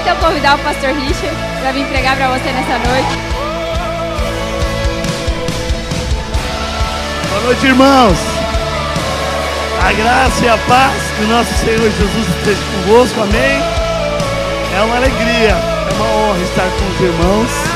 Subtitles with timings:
[0.00, 3.18] então convidar o pastor Richard para vir pregar para você nessa noite.
[7.28, 8.18] Boa noite, irmãos.
[9.82, 13.60] A graça e a paz do nosso Senhor Jesus esteja convosco, amém?
[14.76, 17.69] É uma alegria, é uma honra estar com os irmãos.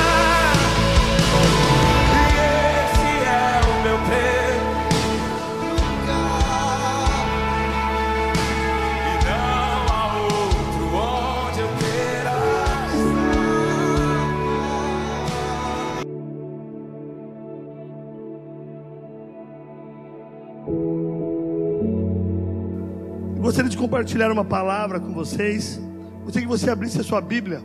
[23.95, 25.81] Compartilhar uma palavra com vocês.
[26.25, 27.63] Gostaria que você abrisse a sua Bíblia,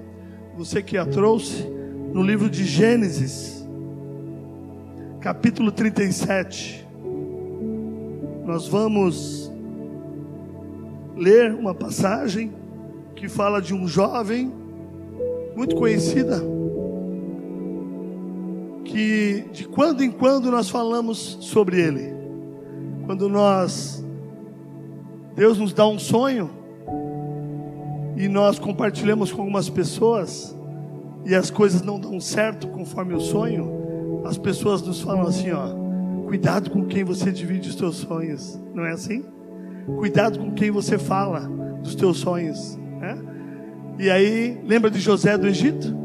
[0.55, 1.63] você que a trouxe,
[2.13, 3.67] no livro de Gênesis,
[5.21, 6.87] capítulo 37.
[8.45, 9.51] Nós vamos
[11.17, 12.53] ler uma passagem
[13.15, 14.53] que fala de um jovem
[15.55, 16.43] muito conhecida,
[18.85, 22.13] que de quando em quando nós falamos sobre ele.
[23.07, 24.05] Quando nós
[25.39, 26.49] Deus nos dá um sonho
[28.17, 30.53] e nós compartilhamos com algumas pessoas
[31.25, 35.69] e as coisas não dão certo conforme o sonho, as pessoas nos falam assim, ó,
[36.27, 39.23] cuidado com quem você divide os teus sonhos, não é assim?
[39.97, 41.49] Cuidado com quem você fala
[41.81, 43.17] dos teus sonhos, né?
[43.97, 45.95] E aí, lembra de José do Egito?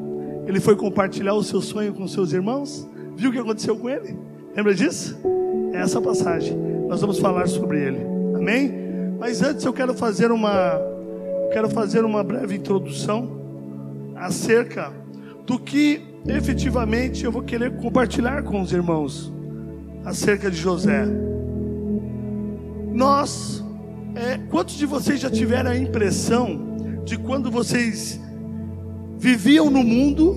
[0.46, 4.16] Ele foi compartilhar o seu sonho com seus irmãos, viu o que aconteceu com ele?
[4.54, 5.18] Lembra disso?
[5.72, 6.56] É essa passagem.
[6.86, 7.98] Nós vamos falar sobre ele.
[8.36, 8.83] Amém?
[9.26, 10.78] Mas antes eu quero fazer uma
[11.50, 13.40] quero fazer uma breve introdução
[14.14, 14.92] acerca
[15.46, 19.32] do que efetivamente eu vou querer compartilhar com os irmãos
[20.04, 21.06] acerca de José.
[22.92, 23.64] Nós,
[24.14, 28.20] é, quantos de vocês já tiveram a impressão de quando vocês
[29.16, 30.36] viviam no mundo,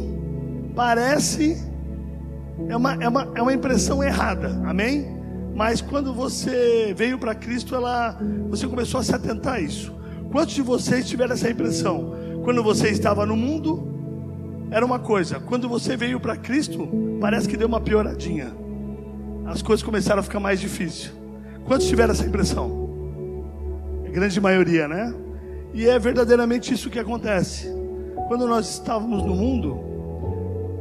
[0.74, 1.62] parece
[2.69, 5.17] é uma, é uma, é uma impressão errada, amém?
[5.57, 8.16] Mas quando você veio para Cristo, ela,
[8.47, 9.91] você começou a se atentar a isso.
[10.31, 12.13] Quantos de vocês tiveram essa impressão?
[12.44, 15.40] Quando você estava no mundo, era uma coisa.
[15.40, 16.88] Quando você veio para Cristo,
[17.19, 18.53] parece que deu uma pioradinha.
[19.47, 21.12] As coisas começaram a ficar mais difíceis.
[21.66, 22.88] Quantos tiveram essa impressão?
[24.06, 25.12] A grande maioria, né?
[25.74, 27.68] E é verdadeiramente isso que acontece.
[28.28, 29.79] Quando nós estávamos no mundo,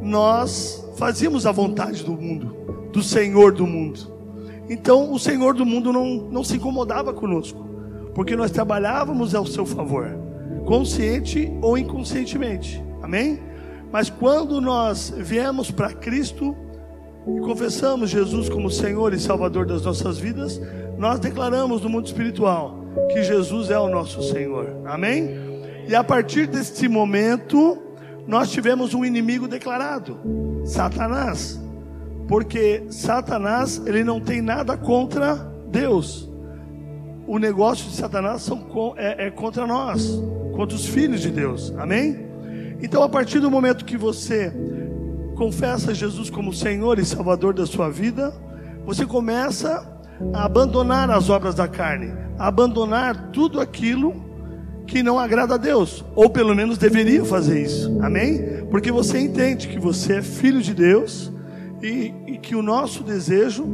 [0.03, 2.54] nós fazíamos a vontade do mundo,
[2.93, 4.16] do Senhor do mundo.
[4.69, 7.66] Então o Senhor do mundo não, não se incomodava conosco,
[8.15, 10.09] porque nós trabalhávamos ao seu favor,
[10.65, 12.82] consciente ou inconscientemente.
[13.03, 13.41] Amém?
[13.93, 16.56] Mas quando nós viemos para Cristo
[17.26, 20.60] e confessamos Jesus como Senhor e Salvador das nossas vidas,
[20.99, 24.82] nós declaramos no mundo espiritual que Jesus é o nosso Senhor.
[24.87, 25.47] Amém?
[25.88, 27.78] E a partir deste momento,
[28.26, 30.19] nós tivemos um inimigo declarado,
[30.65, 31.60] Satanás.
[32.28, 35.34] Porque Satanás, ele não tem nada contra
[35.69, 36.28] Deus.
[37.26, 38.66] O negócio de Satanás são,
[38.97, 40.20] é, é contra nós,
[40.54, 41.72] contra os filhos de Deus.
[41.78, 42.26] Amém?
[42.82, 44.53] Então, a partir do momento que você
[45.37, 48.34] confessa Jesus como Senhor e Salvador da sua vida,
[48.84, 49.87] você começa
[50.32, 54.25] a abandonar as obras da carne, a abandonar tudo aquilo
[54.87, 58.64] que não agrada a Deus, ou pelo menos deveria fazer isso, amém?
[58.70, 61.32] Porque você entende que você é filho de Deus
[61.82, 63.66] e, e que o nosso desejo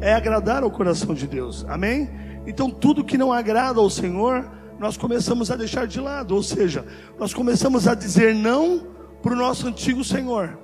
[0.00, 1.64] é agradar ao coração de Deus.
[1.68, 2.08] Amém?
[2.46, 4.48] Então, tudo que não agrada ao Senhor,
[4.78, 6.34] nós começamos a deixar de lado.
[6.34, 6.84] Ou seja,
[7.18, 8.86] nós começamos a dizer não
[9.22, 10.58] para o nosso antigo Senhor,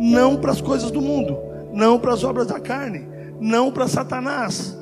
[0.00, 1.38] não para as coisas do mundo,
[1.72, 3.06] não para as obras da carne,
[3.40, 4.76] não para Satanás.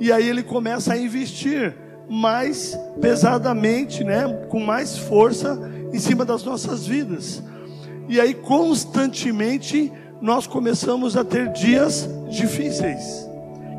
[0.00, 1.76] E aí ele começa a investir
[2.08, 5.58] mais pesadamente, né, com mais força
[5.92, 7.42] em cima das nossas vidas.
[8.08, 13.28] E aí constantemente nós começamos a ter dias difíceis,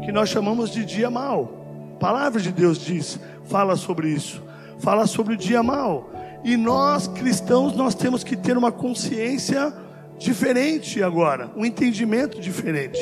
[0.05, 1.51] que nós chamamos de dia mal.
[1.95, 4.41] A palavra de Deus diz, fala sobre isso,
[4.79, 6.09] fala sobre o dia mal.
[6.43, 9.73] E nós cristãos nós temos que ter uma consciência
[10.17, 12.99] diferente agora, um entendimento diferente.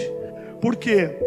[0.62, 1.20] Por quê?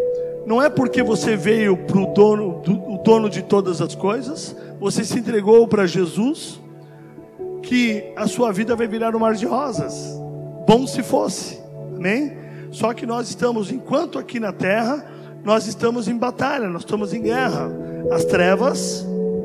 [0.47, 5.05] Não é porque você veio para o dono, do, dono de todas as coisas, você
[5.05, 6.61] se entregou para Jesus,
[7.63, 10.19] que a sua vida vai virar um mar de rosas.
[10.67, 11.68] Bom se fosse.
[11.99, 12.33] Amém?
[12.71, 15.05] Só que nós estamos, enquanto aqui na terra,
[15.43, 17.71] nós estamos em batalha, nós estamos em guerra.
[18.13, 19.05] As trevas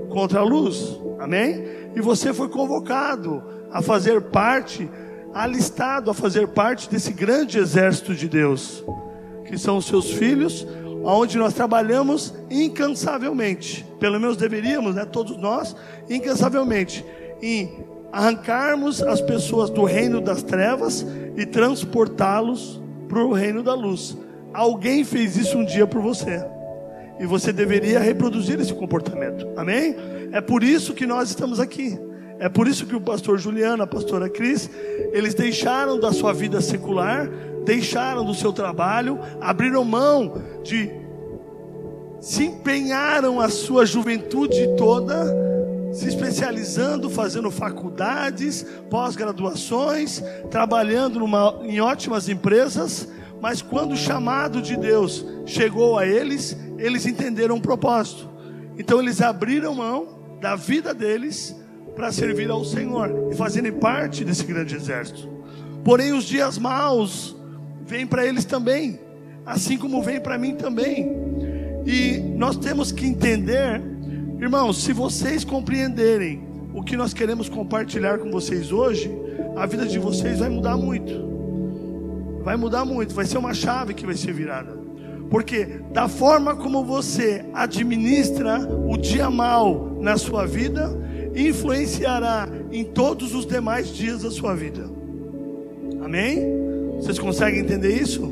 [0.09, 0.99] contra a luz.
[1.19, 1.65] Amém?
[1.95, 4.87] E você foi convocado a fazer parte,
[5.33, 8.83] alistado a fazer parte desse grande exército de Deus,
[9.45, 10.67] que são os seus filhos,
[11.03, 13.83] onde nós trabalhamos incansavelmente.
[13.99, 15.75] Pelo menos deveríamos, né, todos nós,
[16.07, 17.03] incansavelmente,
[17.41, 21.03] em arrancarmos as pessoas do reino das trevas
[21.35, 24.17] e transportá-los para o reino da luz.
[24.53, 26.43] Alguém fez isso um dia por você.
[27.19, 29.47] E você deveria reproduzir esse comportamento.
[29.55, 29.95] Amém?
[30.31, 31.97] É por isso que nós estamos aqui.
[32.39, 34.69] É por isso que o pastor Juliano, a pastora Cris,
[35.11, 37.29] eles deixaram da sua vida secular,
[37.63, 40.91] deixaram do seu trabalho, abriram mão de
[42.19, 45.25] se empenharam a sua juventude toda
[45.93, 53.07] se especializando, fazendo faculdades, pós-graduações, trabalhando numa, em ótimas empresas,
[53.39, 58.29] mas quando o chamado de Deus chegou a eles, eles entenderam o propósito.
[58.77, 61.55] Então eles abriram mão da vida deles
[61.95, 65.29] para servir ao Senhor e fazerem parte desse grande exército.
[65.83, 67.35] Porém, os dias maus
[67.85, 68.99] vêm para eles também,
[69.45, 71.11] assim como vem para mim também.
[71.85, 73.81] E nós temos que entender,
[74.39, 76.43] irmãos, se vocês compreenderem
[76.73, 79.11] o que nós queremos compartilhar com vocês hoje,
[79.55, 81.33] a vida de vocês vai mudar muito.
[82.43, 84.77] Vai mudar muito, vai ser uma chave que vai ser virada.
[85.29, 90.91] Porque da forma como você administra o dia mal na sua vida,
[91.35, 94.89] influenciará em todos os demais dias da sua vida.
[96.03, 96.39] Amém?
[96.97, 98.31] Vocês conseguem entender isso?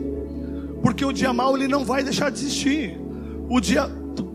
[0.82, 3.00] Porque o dia mal ele não vai deixar de existir.
[3.50, 3.90] O dia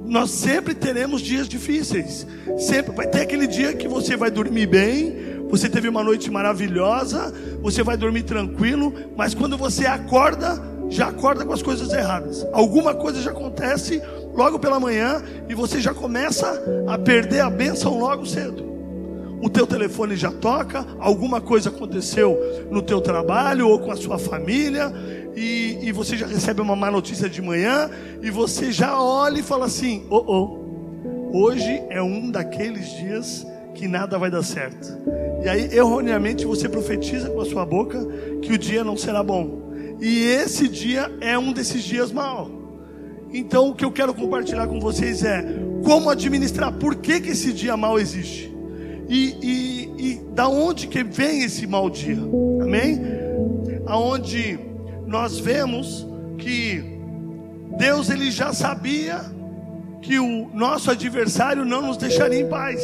[0.06, 2.26] nós sempre teremos dias difíceis.
[2.58, 5.16] Sempre vai ter aquele dia que você vai dormir bem,
[5.48, 11.44] você teve uma noite maravilhosa, você vai dormir tranquilo, mas quando você acorda, já acorda
[11.44, 12.46] com as coisas erradas.
[12.52, 14.00] Alguma coisa já acontece
[14.34, 18.64] logo pela manhã e você já começa a perder a bênção logo cedo.
[19.40, 22.38] O teu telefone já toca, alguma coisa aconteceu
[22.70, 24.92] no teu trabalho ou com a sua família
[25.36, 27.90] e, e você já recebe uma má notícia de manhã
[28.22, 33.86] e você já olha e fala assim: oh, oh, hoje é um daqueles dias que
[33.86, 34.98] nada vai dar certo.
[35.44, 37.98] E aí, erroneamente, você profetiza com a sua boca
[38.40, 39.66] que o dia não será bom.
[40.00, 42.50] E esse dia é um desses dias mal.
[43.30, 45.44] Então, o que eu quero compartilhar com vocês é
[45.84, 48.52] como administrar, por que, que esse dia mal existe?
[49.08, 52.18] E, e, e da onde que vem esse mau dia?
[52.60, 53.00] Amém?
[53.86, 54.58] Aonde
[55.06, 56.06] nós vemos
[56.38, 56.82] que
[57.78, 59.20] Deus ele já sabia
[60.02, 62.80] que o nosso adversário não nos deixaria em paz,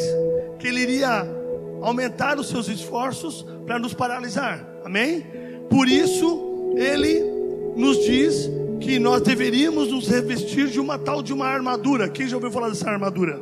[0.59, 1.27] que ele iria
[1.83, 4.67] aumentar os seus esforços para nos paralisar.
[4.85, 5.25] Amém?
[5.69, 7.23] Por isso ele
[7.77, 12.09] nos diz que nós deveríamos nos revestir de uma tal de uma armadura.
[12.09, 13.41] Quem já ouviu falar dessa armadura?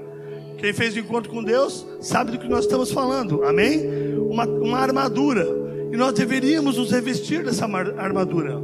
[0.59, 3.89] Quem fez o encontro com Deus sabe do que nós estamos falando, amém?
[4.19, 5.47] Uma, uma armadura,
[5.93, 8.57] e nós deveríamos nos revestir dessa armadura,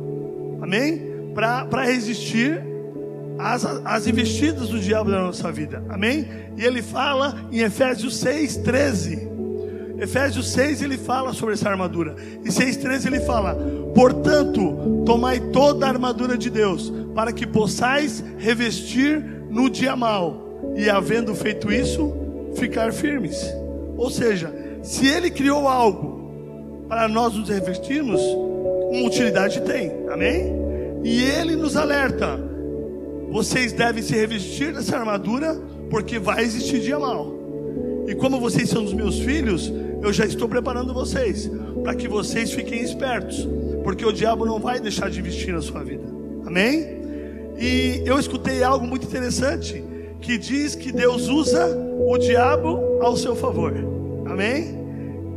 [0.60, 1.30] amém?
[1.34, 2.62] Para resistir
[3.38, 6.28] às, às investidas do diabo na nossa vida, amém?
[6.56, 9.36] E ele fala em Efésios 6, 13.
[9.98, 12.16] Efésios 6 ele fala sobre essa armadura.
[12.44, 13.54] E 6,13 ele fala:
[13.94, 20.90] Portanto, tomai toda a armadura de Deus, para que possais revestir no dia mal, e
[20.90, 22.14] havendo feito isso,
[22.56, 23.42] ficar firmes.
[23.96, 24.52] Ou seja,
[24.82, 26.15] se ele criou algo
[26.88, 30.54] para nós nos revestirmos, uma utilidade tem, amém?
[31.04, 32.38] E ele nos alerta:
[33.30, 35.54] vocês devem se revestir dessa armadura,
[35.90, 37.34] porque vai existir dia mal.
[38.06, 41.50] E como vocês são os meus filhos, eu já estou preparando vocês
[41.82, 43.46] para que vocês fiquem espertos,
[43.82, 46.04] porque o diabo não vai deixar de investir na sua vida.
[46.46, 46.96] Amém?
[47.58, 49.82] E eu escutei algo muito interessante
[50.20, 53.74] que diz que Deus usa o diabo ao seu favor.
[54.26, 54.85] Amém?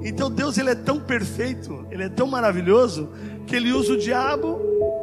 [0.03, 3.09] Então Deus ele é tão perfeito, ele é tão maravilhoso
[3.45, 4.59] que ele usa o diabo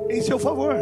[0.09, 0.75] em seu favor,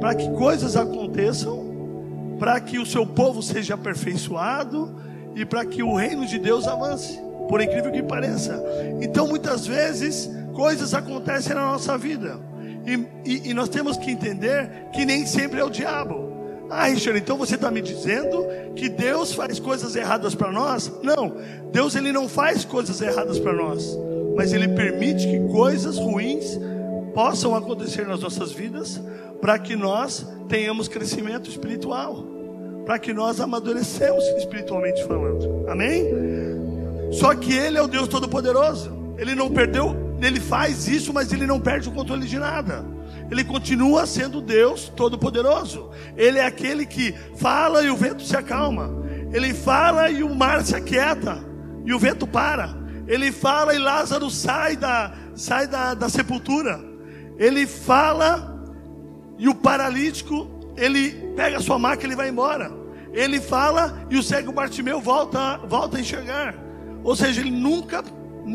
[0.00, 4.94] para que coisas aconteçam, para que o seu povo seja aperfeiçoado
[5.34, 8.62] e para que o reino de Deus avance por incrível que pareça.
[9.00, 12.38] Então, muitas vezes, coisas acontecem na nossa vida,
[12.84, 16.35] e, e, e nós temos que entender que nem sempre é o diabo.
[16.68, 20.90] Ah, Richard, então você está me dizendo que Deus faz coisas erradas para nós?
[21.02, 21.36] Não,
[21.70, 23.96] Deus ele não faz coisas erradas para nós,
[24.36, 26.58] mas Ele permite que coisas ruins
[27.14, 29.00] possam acontecer nas nossas vidas
[29.40, 32.24] para que nós tenhamos crescimento espiritual,
[32.84, 35.66] para que nós amadurecemos espiritualmente falando.
[35.68, 36.04] Amém?
[37.12, 38.94] Só que Ele é o Deus Todo-Poderoso.
[39.18, 42.84] Ele não perdeu, ele faz isso, mas ele não perde o controle de nada.
[43.30, 45.90] Ele continua sendo Deus Todo-Poderoso.
[46.16, 48.90] Ele é aquele que fala e o vento se acalma.
[49.32, 51.44] Ele fala e o mar se aquieta
[51.84, 52.76] e o vento para.
[53.06, 56.80] Ele fala e Lázaro sai da, sai da, da sepultura.
[57.38, 58.64] Ele fala
[59.38, 62.70] e o paralítico ele pega a sua maca e ele vai embora.
[63.12, 66.54] Ele fala e o cego Bartimeu volta, volta a enxergar.
[67.02, 68.04] Ou seja, ele nunca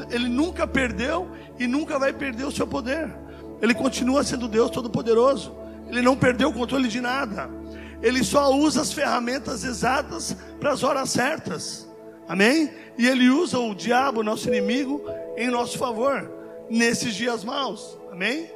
[0.10, 3.14] Ele nunca perdeu e nunca vai perder o seu poder.
[3.62, 5.56] Ele continua sendo Deus Todo-Poderoso.
[5.88, 7.50] Ele não perdeu o controle de nada.
[8.02, 11.88] Ele só usa as ferramentas exatas para as horas certas.
[12.28, 12.72] Amém?
[12.98, 15.04] E ele usa o diabo, nosso inimigo,
[15.38, 16.42] em nosso favor
[16.72, 17.98] nesses dias maus.
[18.12, 18.50] Amém?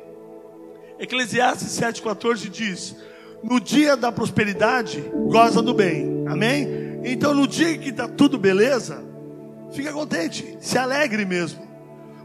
[0.98, 2.96] Eclesiastes 7,14 diz:
[3.44, 6.26] No dia da prosperidade, goza do bem.
[6.28, 6.86] Amém?
[7.04, 9.04] Então, no dia que está tudo beleza,
[9.72, 11.66] fica contente, se alegre mesmo.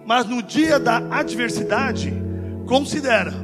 [0.06, 2.12] Mas no dia da adversidade,
[2.70, 3.34] considera,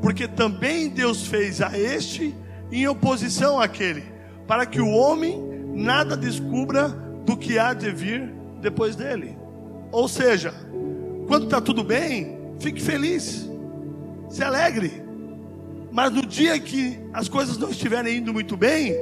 [0.00, 2.32] porque também Deus fez a este
[2.70, 4.04] em oposição àquele,
[4.46, 5.36] para que o homem
[5.74, 6.88] nada descubra
[7.26, 9.36] do que há de vir depois dele.
[9.90, 10.54] Ou seja,
[11.26, 13.50] quando está tudo bem, fique feliz,
[14.30, 15.02] se alegre.
[15.90, 18.94] Mas no dia que as coisas não estiverem indo muito bem,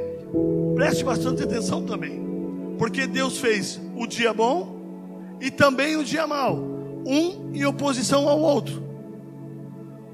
[0.75, 2.19] preste bastante atenção também.
[2.79, 6.57] Porque Deus fez o dia bom e também o dia mau,
[7.05, 8.86] um em oposição ao outro,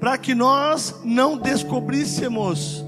[0.03, 2.83] para que nós não descobríssemos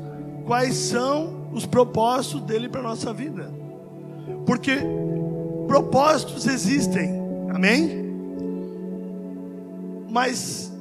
[0.46, 3.50] quais são os propósitos dele para a nossa vida.
[4.46, 4.80] Porque
[5.66, 7.10] propósitos existem,
[7.50, 8.04] amém?
[10.10, 10.74] Mas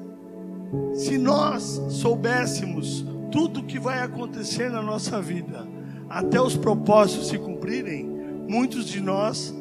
[0.95, 5.65] se nós soubéssemos tudo o que vai acontecer na nossa vida,
[6.11, 8.07] até os propósitos se cumprirem,
[8.49, 9.55] muitos de nós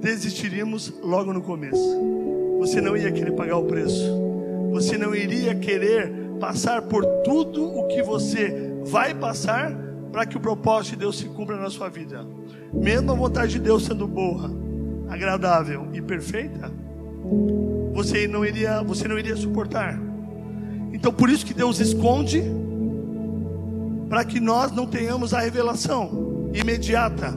[0.00, 2.00] desistiríamos logo no começo.
[2.60, 4.21] Você não ia querer pagar o preço.
[4.72, 6.10] Você não iria querer
[6.40, 9.72] passar por tudo o que você vai passar
[10.10, 12.26] para que o propósito de Deus se cumpra na sua vida.
[12.72, 14.50] Mesmo a vontade de Deus sendo boa,
[15.08, 16.72] agradável e perfeita,
[17.92, 19.98] você não iria, você não iria suportar.
[20.92, 22.42] Então por isso que Deus esconde
[24.08, 27.34] para que nós não tenhamos a revelação imediata.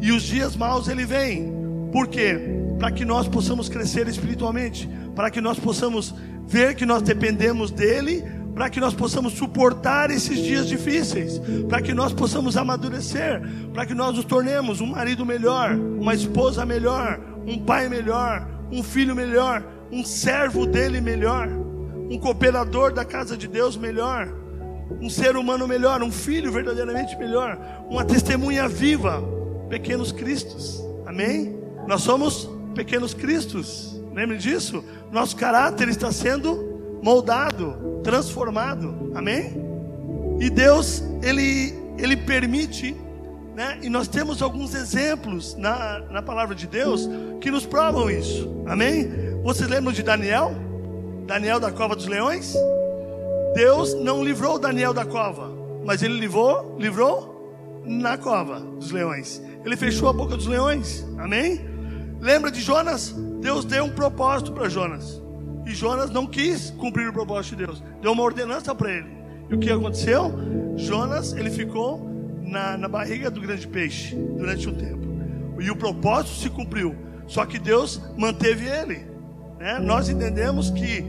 [0.00, 1.52] E os dias maus ele vem.
[1.92, 2.38] Por quê?
[2.78, 6.14] Para que nós possamos crescer espiritualmente, para que nós possamos
[6.46, 8.24] ver que nós dependemos dele
[8.54, 13.94] para que nós possamos suportar esses dias difíceis, para que nós possamos amadurecer, para que
[13.94, 19.64] nós nos tornemos um marido melhor, uma esposa melhor, um pai melhor, um filho melhor,
[19.90, 24.32] um servo dele melhor, um cooperador da casa de Deus melhor,
[25.00, 27.58] um ser humano melhor, um filho verdadeiramente melhor,
[27.90, 29.22] uma testemunha viva,
[29.68, 30.80] pequenos cristos.
[31.06, 31.58] Amém?
[31.88, 34.00] Nós somos pequenos cristos.
[34.14, 34.84] Lembre disso?
[35.10, 39.12] Nosso caráter está sendo moldado, transformado.
[39.14, 39.52] Amém?
[40.40, 42.96] E Deus, ele, ele permite,
[43.54, 43.78] né?
[43.82, 47.08] E nós temos alguns exemplos na, na palavra de Deus
[47.40, 48.62] que nos provam isso.
[48.66, 49.10] Amém?
[49.42, 50.52] Vocês lembram de Daniel?
[51.26, 52.54] Daniel da cova dos leões?
[53.54, 55.50] Deus não livrou Daniel da cova,
[55.84, 59.42] mas ele livrou, livrou na cova dos leões.
[59.64, 61.04] Ele fechou a boca dos leões.
[61.18, 61.60] Amém?
[62.20, 63.14] Lembra de Jonas?
[63.44, 65.22] Deus deu um propósito para Jonas.
[65.66, 67.84] E Jonas não quis cumprir o propósito de Deus.
[68.00, 69.10] Deu uma ordenança para ele.
[69.50, 70.32] E o que aconteceu?
[70.78, 72.10] Jonas, ele ficou
[72.40, 75.60] na, na barriga do grande peixe durante um tempo.
[75.60, 76.96] E o propósito se cumpriu.
[77.26, 79.04] Só que Deus manteve ele.
[79.58, 79.78] Né?
[79.78, 81.04] Nós entendemos que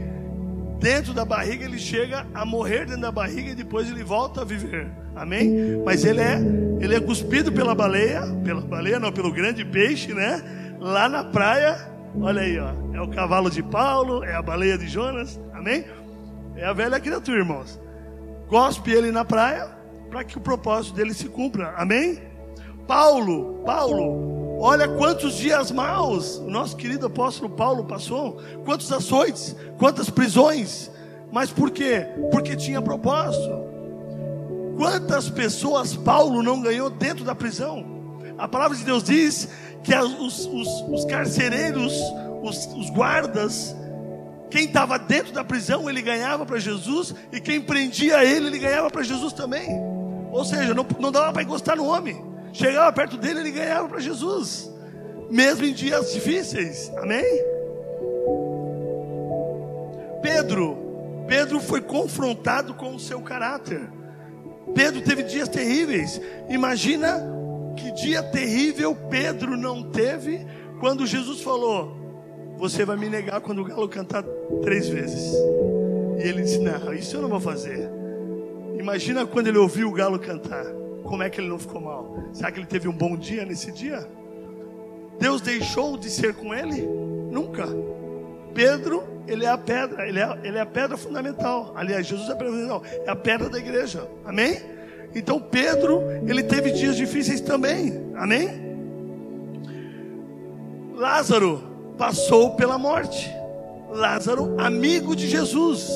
[0.78, 4.44] dentro da barriga ele chega a morrer dentro da barriga e depois ele volta a
[4.44, 4.90] viver.
[5.14, 5.80] Amém?
[5.86, 6.38] Mas ele é,
[6.80, 10.42] ele é cuspido pela baleia, pela baleia não, pelo grande peixe, né?
[10.78, 12.70] Lá na praia Olha aí, ó.
[12.94, 15.40] É o cavalo de Paulo, é a baleia de Jonas.
[15.52, 15.84] Amém?
[16.56, 17.80] É a velha criatura, irmãos.
[18.48, 19.68] Gospe ele na praia
[20.10, 21.74] para que o propósito dele se cumpra.
[21.76, 22.22] Amém?
[22.86, 30.08] Paulo, Paulo, olha quantos dias maus o nosso querido apóstolo Paulo passou, quantos açoites, quantas
[30.08, 30.90] prisões.
[31.32, 32.06] Mas por quê?
[32.30, 33.66] Porque tinha propósito.
[34.76, 37.84] Quantas pessoas Paulo não ganhou dentro da prisão?
[38.38, 39.48] A palavra de Deus diz
[39.82, 41.92] que os, os, os carcereiros,
[42.42, 43.74] os, os guardas,
[44.50, 48.90] quem estava dentro da prisão, ele ganhava para Jesus, e quem prendia ele, ele ganhava
[48.90, 49.68] para Jesus também.
[50.30, 54.00] Ou seja, não, não dava para encostar no homem, chegava perto dele, ele ganhava para
[54.00, 54.70] Jesus,
[55.30, 57.24] mesmo em dias difíceis, amém?
[60.22, 63.88] Pedro, Pedro foi confrontado com o seu caráter.
[64.74, 66.20] Pedro teve dias terríveis.
[66.48, 67.35] Imagina
[67.76, 70.46] que dia terrível Pedro não teve
[70.80, 71.96] quando Jesus falou:
[72.56, 74.24] Você vai me negar quando o galo cantar
[74.62, 75.32] três vezes.
[76.18, 77.88] E ele disse: Não, isso eu não vou fazer.
[78.78, 80.64] Imagina quando ele ouviu o galo cantar.
[81.04, 82.16] Como é que ele não ficou mal?
[82.32, 84.06] Será que ele teve um bom dia nesse dia?
[85.18, 86.82] Deus deixou de ser com ele?
[87.30, 87.66] Nunca.
[88.52, 91.72] Pedro, ele é a pedra, ele é, ele é a pedra fundamental.
[91.76, 94.08] Aliás, Jesus é a pedra fundamental, é a pedra da igreja.
[94.24, 94.75] Amém?
[95.16, 98.04] Então Pedro, ele teve dias difíceis também.
[98.14, 98.50] Amém?
[100.94, 101.62] Lázaro,
[101.96, 103.34] passou pela morte.
[103.90, 105.88] Lázaro, amigo de Jesus.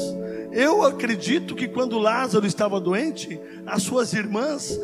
[0.50, 4.80] Eu acredito que quando Lázaro estava doente, as suas irmãs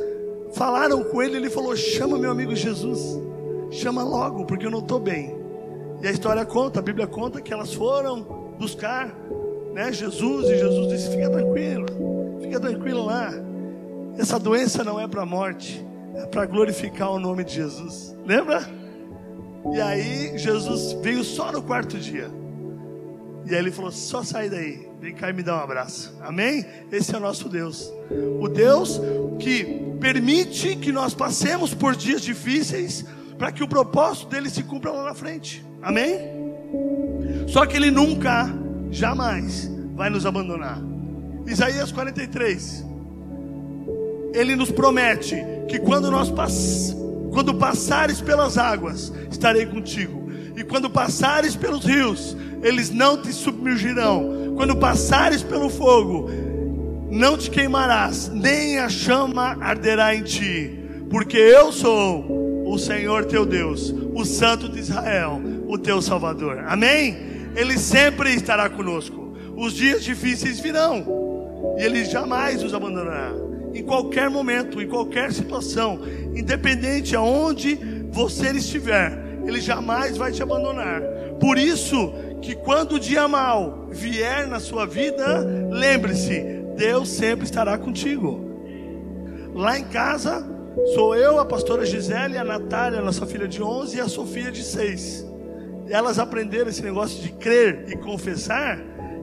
[0.53, 3.19] falaram com ele, ele falou: "Chama meu amigo Jesus.
[3.71, 5.35] Chama logo, porque eu não estou bem".
[6.03, 8.23] E a história conta, a Bíblia conta que elas foram
[8.59, 9.17] buscar,
[9.73, 11.87] né, Jesus e Jesus disse: "Fica tranquilo.
[12.43, 13.33] Fica tranquilo lá.
[14.19, 18.17] Essa doença não é para a morte, é para glorificar o nome de Jesus".
[18.25, 18.69] Lembra?
[19.73, 22.31] E aí Jesus veio só no quarto dia.
[23.47, 26.17] E aí ele falou: só sai daí, vem cá e me dá um abraço.
[26.21, 26.65] Amém?
[26.91, 27.93] Esse é o nosso Deus.
[28.41, 29.01] O Deus
[29.39, 29.65] que
[30.01, 33.05] permite que nós passemos por dias difíceis
[33.39, 35.65] para que o propósito dele se cumpra lá na frente.
[35.83, 36.19] Amém?
[37.47, 38.53] Só que ele nunca,
[38.91, 40.81] jamais vai nos abandonar.
[41.47, 42.85] Isaías 43.
[44.33, 45.37] Ele nos promete
[45.69, 47.07] que quando nós passamos
[47.37, 50.31] quando passares pelas águas, estarei contigo.
[50.57, 54.55] E quando passares pelos rios, eles não te submergirão.
[54.57, 56.31] Quando passares pelo fogo,
[57.11, 60.81] não te queimarás, nem a chama arderá em ti.
[61.11, 66.65] Porque eu sou o Senhor teu Deus, o Santo de Israel, o teu Salvador.
[66.67, 67.19] Amém?
[67.55, 69.37] Ele sempre estará conosco.
[69.55, 71.05] Os dias difíceis virão,
[71.77, 73.46] e Ele jamais nos abandonará
[73.77, 76.01] em qualquer momento, em qualquer situação,
[76.35, 77.79] independente aonde
[78.11, 79.13] você estiver,
[79.45, 81.03] Ele jamais vai te abandonar.
[81.39, 85.41] Por isso que quando o dia mal vier na sua vida,
[85.71, 88.45] lembre-se, Deus sempre estará contigo.
[89.55, 90.47] Lá em casa,
[90.95, 94.63] sou eu, a pastora Gisele, a Natália, nossa filha de 11 e a Sofia de
[94.63, 95.27] 6.
[95.89, 98.79] Elas aprenderam esse negócio de crer e confessar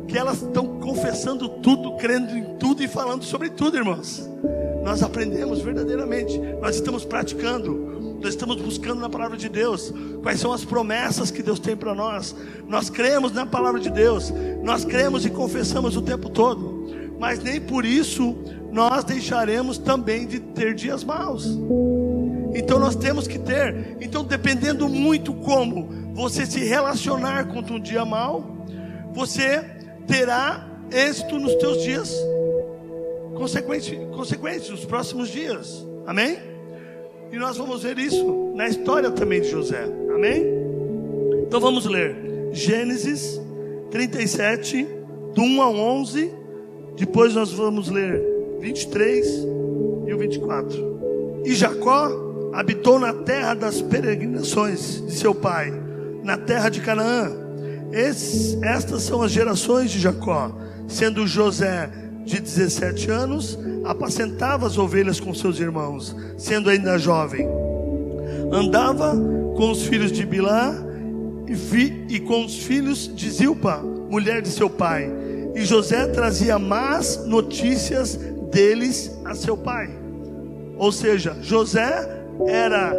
[0.07, 4.29] que elas estão confessando tudo, crendo em tudo e falando sobre tudo, irmãos.
[4.83, 10.51] Nós aprendemos verdadeiramente, nós estamos praticando, nós estamos buscando na palavra de Deus quais são
[10.51, 12.35] as promessas que Deus tem para nós.
[12.67, 16.85] Nós cremos na palavra de Deus, nós cremos e confessamos o tempo todo,
[17.17, 18.35] mas nem por isso
[18.71, 21.57] nós deixaremos também de ter dias maus.
[22.55, 28.05] Então nós temos que ter, então dependendo muito como você se relacionar com um dia
[28.05, 28.53] mal,
[29.13, 29.72] você
[30.07, 32.15] terá êxito nos teus dias
[33.33, 35.85] consequentes nos próximos dias.
[36.05, 36.37] Amém?
[37.31, 39.83] E nós vamos ver isso na história também de José.
[40.13, 40.45] Amém?
[41.47, 42.15] Então vamos ler
[42.51, 43.41] Gênesis
[43.91, 44.87] 37,
[45.33, 46.33] do 1 ao 11.
[46.95, 48.21] Depois nós vamos ler
[48.59, 49.27] 23
[50.07, 51.41] e o 24.
[51.45, 52.09] E Jacó
[52.53, 55.73] habitou na terra das peregrinações de seu pai,
[56.23, 57.42] na terra de Canaã
[58.61, 60.51] estas são as gerações de Jacó,
[60.87, 61.89] sendo José
[62.25, 67.47] de 17 anos, apacentava as ovelhas com seus irmãos, sendo ainda jovem.
[68.51, 69.15] Andava
[69.55, 70.73] com os filhos de Bilá
[71.47, 73.77] e, fi, e com os filhos de Zilpa,
[74.09, 75.11] mulher de seu pai.
[75.53, 78.15] E José trazia más notícias
[78.51, 79.89] deles a seu pai.
[80.77, 82.09] Ou seja, José
[82.47, 82.93] era,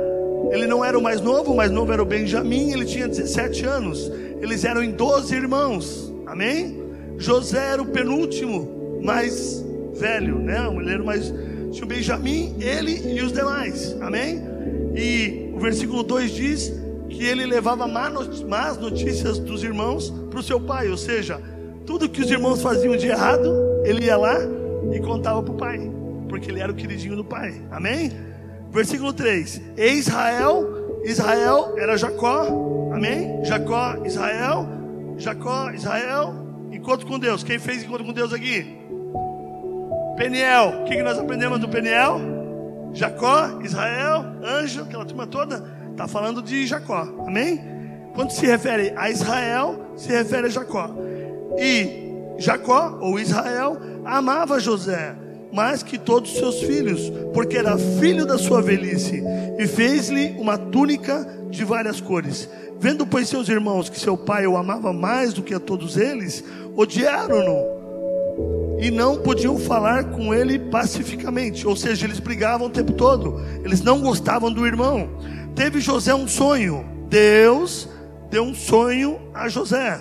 [0.52, 3.64] ele não era o mais novo, o mais novo era o Benjamim, ele tinha 17
[3.64, 4.10] anos
[4.44, 6.82] eles eram em 12 irmãos, amém?
[7.16, 10.68] José era o penúltimo, mais velho, né?
[10.78, 11.32] Ele era mais.
[11.72, 14.42] Tinha o Benjamim, ele e os demais, amém?
[14.94, 16.72] E o versículo 2 diz
[17.08, 21.40] que ele levava más notícias dos irmãos para o seu pai, ou seja,
[21.86, 23.50] tudo que os irmãos faziam de errado,
[23.84, 24.36] ele ia lá
[24.92, 25.90] e contava para o pai,
[26.28, 28.12] porque ele era o queridinho do pai, amém?
[28.74, 33.44] Versículo 3: E Israel, Israel era Jacó, Amém?
[33.44, 34.68] Jacó, Israel.
[35.18, 36.34] Jacó, Israel.
[36.70, 37.42] Encontro com Deus.
[37.42, 38.78] Quem fez encontro com Deus aqui?
[40.16, 40.82] Peniel.
[40.82, 42.20] O que, nós aprendemos do Peniel?
[42.92, 45.64] Jacó, Israel, anjo, aquela turma toda.
[45.90, 47.00] Está falando de Jacó.
[47.26, 47.60] Amém?
[48.14, 50.94] Quando se refere a Israel, se refere a Jacó.
[51.58, 55.16] E Jacó, ou Israel, amava José
[55.54, 59.22] mais que todos os seus filhos, porque era filho da sua velhice,
[59.56, 62.48] e fez-lhe uma túnica de várias cores.
[62.80, 66.42] Vendo, pois, seus irmãos que seu pai o amava mais do que a todos eles,
[66.76, 67.84] odiaram-no
[68.80, 73.80] e não podiam falar com ele pacificamente, ou seja, eles brigavam o tempo todo, eles
[73.80, 75.08] não gostavam do irmão.
[75.54, 77.88] Teve José um sonho, Deus
[78.28, 80.00] deu um sonho a José,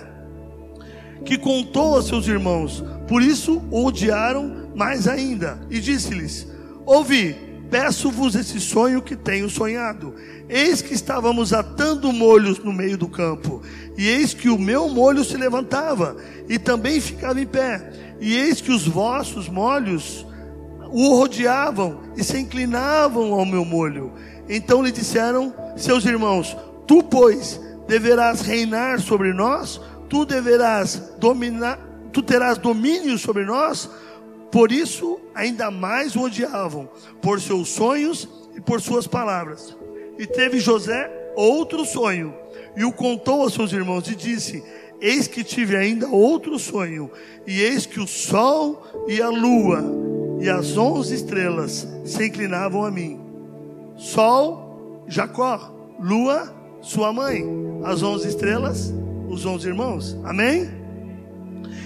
[1.24, 6.46] que contou a seus irmãos, por isso o odiaram mais ainda, e disse-lhes:
[6.86, 7.36] Ouvi,
[7.70, 10.14] peço-vos esse sonho que tenho sonhado.
[10.48, 13.62] Eis que estávamos atando molhos no meio do campo,
[13.96, 16.16] e eis que o meu molho se levantava
[16.48, 20.26] e também ficava em pé, e eis que os vossos molhos
[20.96, 24.12] o rodeavam e se inclinavam ao meu molho.
[24.48, 26.56] Então lhe disseram seus irmãos:
[26.86, 31.78] Tu, pois, deverás reinar sobre nós, tu deverás dominar,
[32.12, 33.90] tu terás domínio sobre nós.
[34.54, 36.88] Por isso, ainda mais o odiavam,
[37.20, 39.76] por seus sonhos e por suas palavras.
[40.16, 42.32] E teve José outro sonho,
[42.76, 44.62] e o contou aos seus irmãos, e disse:
[45.00, 47.10] Eis que tive ainda outro sonho,
[47.44, 49.82] e eis que o sol e a lua
[50.40, 53.18] e as onze estrelas se inclinavam a mim.
[53.96, 57.44] Sol, Jacó, lua, sua mãe,
[57.82, 58.94] as onze estrelas,
[59.28, 60.16] os onze irmãos.
[60.22, 60.83] Amém?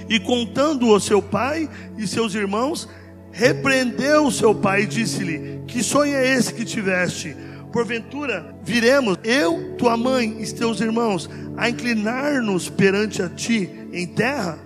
[0.09, 2.89] E contando o seu pai e seus irmãos,
[3.31, 7.37] repreendeu o seu pai e disse-lhe: Que sonho é esse que tiveste?
[7.73, 14.59] Porventura viremos, eu, tua mãe e teus irmãos, a inclinar-nos perante a ti em terra?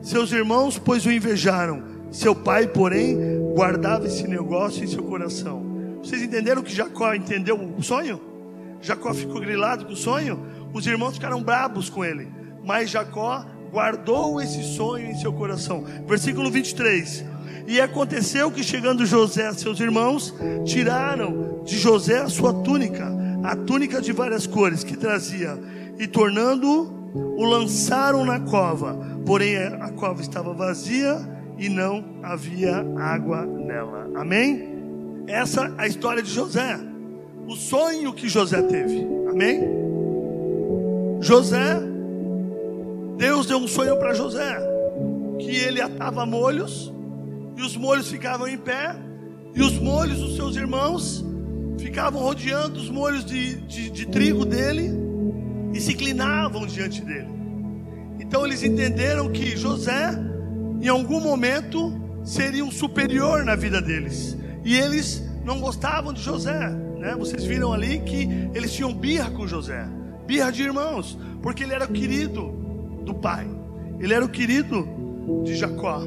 [0.00, 1.82] Seus irmãos, pois o invejaram.
[2.10, 3.18] Seu pai, porém,
[3.54, 5.98] guardava esse negócio em seu coração.
[6.02, 8.20] Vocês entenderam que Jacó entendeu o sonho?
[8.80, 10.46] Jacó ficou grilado com o sonho?
[10.72, 12.28] Os irmãos ficaram brabos com ele.
[12.64, 13.44] Mas Jacó
[13.76, 15.84] guardou esse sonho em seu coração.
[16.06, 17.26] Versículo 23.
[17.68, 20.34] E aconteceu que chegando José a seus irmãos,
[20.64, 23.06] tiraram de José a sua túnica,
[23.44, 25.58] a túnica de várias cores que trazia,
[25.98, 28.96] e tornando o lançaram na cova.
[29.26, 31.18] Porém a cova estava vazia
[31.58, 34.10] e não havia água nela.
[34.14, 34.70] Amém?
[35.26, 36.80] Essa é a história de José.
[37.46, 39.06] O sonho que José teve.
[39.28, 39.60] Amém?
[41.20, 41.78] José,
[43.16, 44.58] Deus deu um sonho para José,
[45.38, 46.92] que ele atava molhos
[47.56, 48.94] e os molhos ficavam em pé,
[49.54, 51.24] e os molhos dos seus irmãos
[51.78, 54.90] ficavam rodeando os molhos de, de, de trigo dele
[55.72, 57.28] e se inclinavam diante dele.
[58.20, 60.10] Então eles entenderam que José,
[60.82, 66.68] em algum momento, seria um superior na vida deles, e eles não gostavam de José,
[66.98, 67.14] né?
[67.18, 69.88] Vocês viram ali que eles tinham birra com José,
[70.26, 72.65] birra de irmãos, porque ele era querido
[73.06, 73.48] do pai,
[73.98, 74.86] ele era o querido
[75.44, 76.02] de Jacó.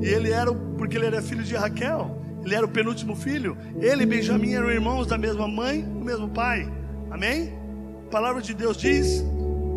[0.00, 3.56] E ele era, porque ele era filho de Raquel, ele era o penúltimo filho.
[3.80, 6.70] Ele e Benjamim eram irmãos da mesma mãe, do mesmo pai.
[7.10, 7.52] Amém?
[8.06, 9.24] A palavra de Deus diz: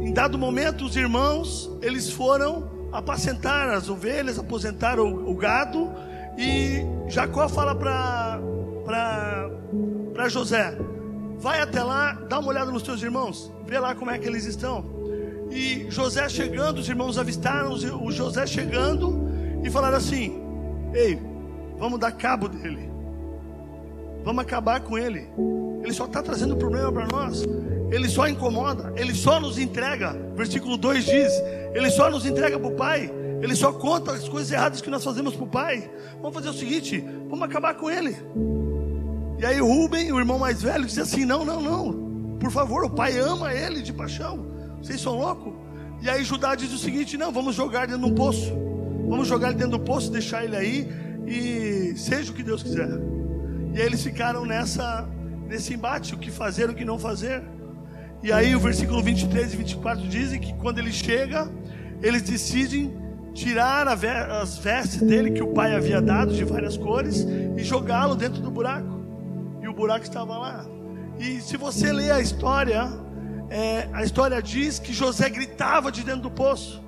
[0.01, 5.89] em dado momento, os irmãos, eles foram apacentar as ovelhas, aposentar o, o gado.
[6.37, 8.39] E Jacó fala para
[10.29, 10.77] José:
[11.39, 14.45] Vai até lá, dá uma olhada nos teus irmãos, vê lá como é que eles
[14.45, 14.97] estão.
[15.51, 19.29] E José chegando, os irmãos avistaram o José chegando
[19.63, 20.41] e falaram assim:
[20.93, 21.19] Ei,
[21.77, 22.89] vamos dar cabo dele,
[24.23, 25.27] vamos acabar com ele.
[25.83, 27.43] Ele só está trazendo problema para nós,
[27.91, 30.15] ele só incomoda, ele só nos entrega.
[30.35, 31.33] Versículo 2 diz:
[31.73, 35.03] Ele só nos entrega para o Pai, ele só conta as coisas erradas que nós
[35.03, 35.89] fazemos para o Pai.
[36.21, 38.15] Vamos fazer o seguinte: vamos acabar com ele.
[39.39, 42.89] E aí Rubem, o irmão mais velho, disse assim: Não, não, não, por favor, o
[42.89, 44.56] pai ama ele de paixão.
[44.87, 45.53] Vocês são loucos?
[46.01, 48.53] E aí Judá diz o seguinte: Não, vamos jogar dentro de um poço.
[49.09, 50.87] Vamos jogar ele dentro do poço, deixar ele aí
[51.27, 52.87] e seja o que Deus quiser.
[53.73, 55.05] E aí eles ficaram nessa
[55.45, 57.43] nesse embate, o que fazer, o que não fazer.
[58.23, 61.51] E aí o versículo 23 e 24 dizem que quando ele chega,
[62.01, 62.95] eles decidem
[63.33, 68.41] tirar as vestes dele que o pai havia dado de várias cores e jogá-lo dentro
[68.41, 69.01] do buraco.
[69.61, 70.65] E o buraco estava lá.
[71.19, 73.05] E se você ler a história,
[73.49, 76.81] é, a história diz que José gritava de dentro do poço.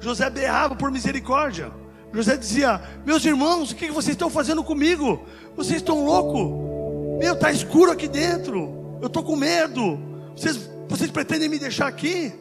[0.00, 1.70] José berrava por misericórdia.
[2.12, 5.24] José dizia: Meus irmãos, o que vocês estão fazendo comigo?
[5.56, 7.18] Vocês estão loucos?
[7.18, 8.98] Meu, está escuro aqui dentro.
[9.00, 9.98] Eu estou com medo.
[10.34, 12.32] Vocês, vocês pretendem me deixar aqui?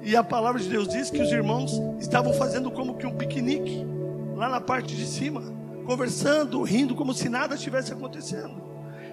[0.00, 3.86] E a palavra de Deus diz que os irmãos estavam fazendo como que um piquenique,
[4.34, 5.42] lá na parte de cima,
[5.86, 8.60] conversando, rindo, como se nada estivesse acontecendo.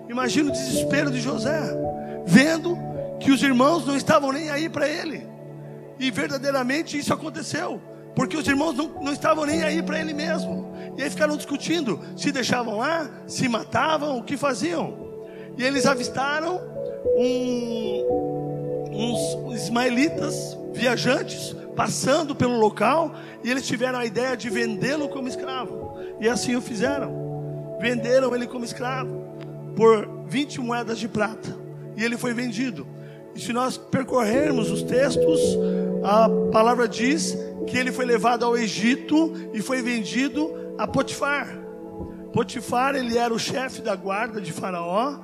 [0.10, 1.60] Imagina o desespero de José,
[2.26, 2.76] vendo
[3.20, 5.28] que os irmãos não estavam nem aí para ele.
[6.00, 7.82] E verdadeiramente isso aconteceu.
[8.16, 10.74] Porque os irmãos não, não estavam nem aí para ele mesmo.
[10.98, 15.10] E aí ficaram discutindo se deixavam lá, se matavam, o que faziam.
[15.58, 16.60] E eles avistaram
[17.18, 18.06] um,
[18.92, 25.98] uns ismaelitas viajantes passando pelo local e eles tiveram a ideia de vendê-lo como escravo.
[26.20, 27.78] E assim o fizeram.
[27.80, 29.24] Venderam ele como escravo
[29.76, 31.56] por 20 moedas de prata.
[31.96, 32.86] E ele foi vendido.
[33.36, 35.40] E se nós percorrermos os textos,
[36.04, 37.38] a palavra diz
[37.68, 41.58] que ele foi levado ao Egito e foi vendido a Potifar.
[42.34, 45.20] Potifar, ele era o chefe da guarda de Faraó,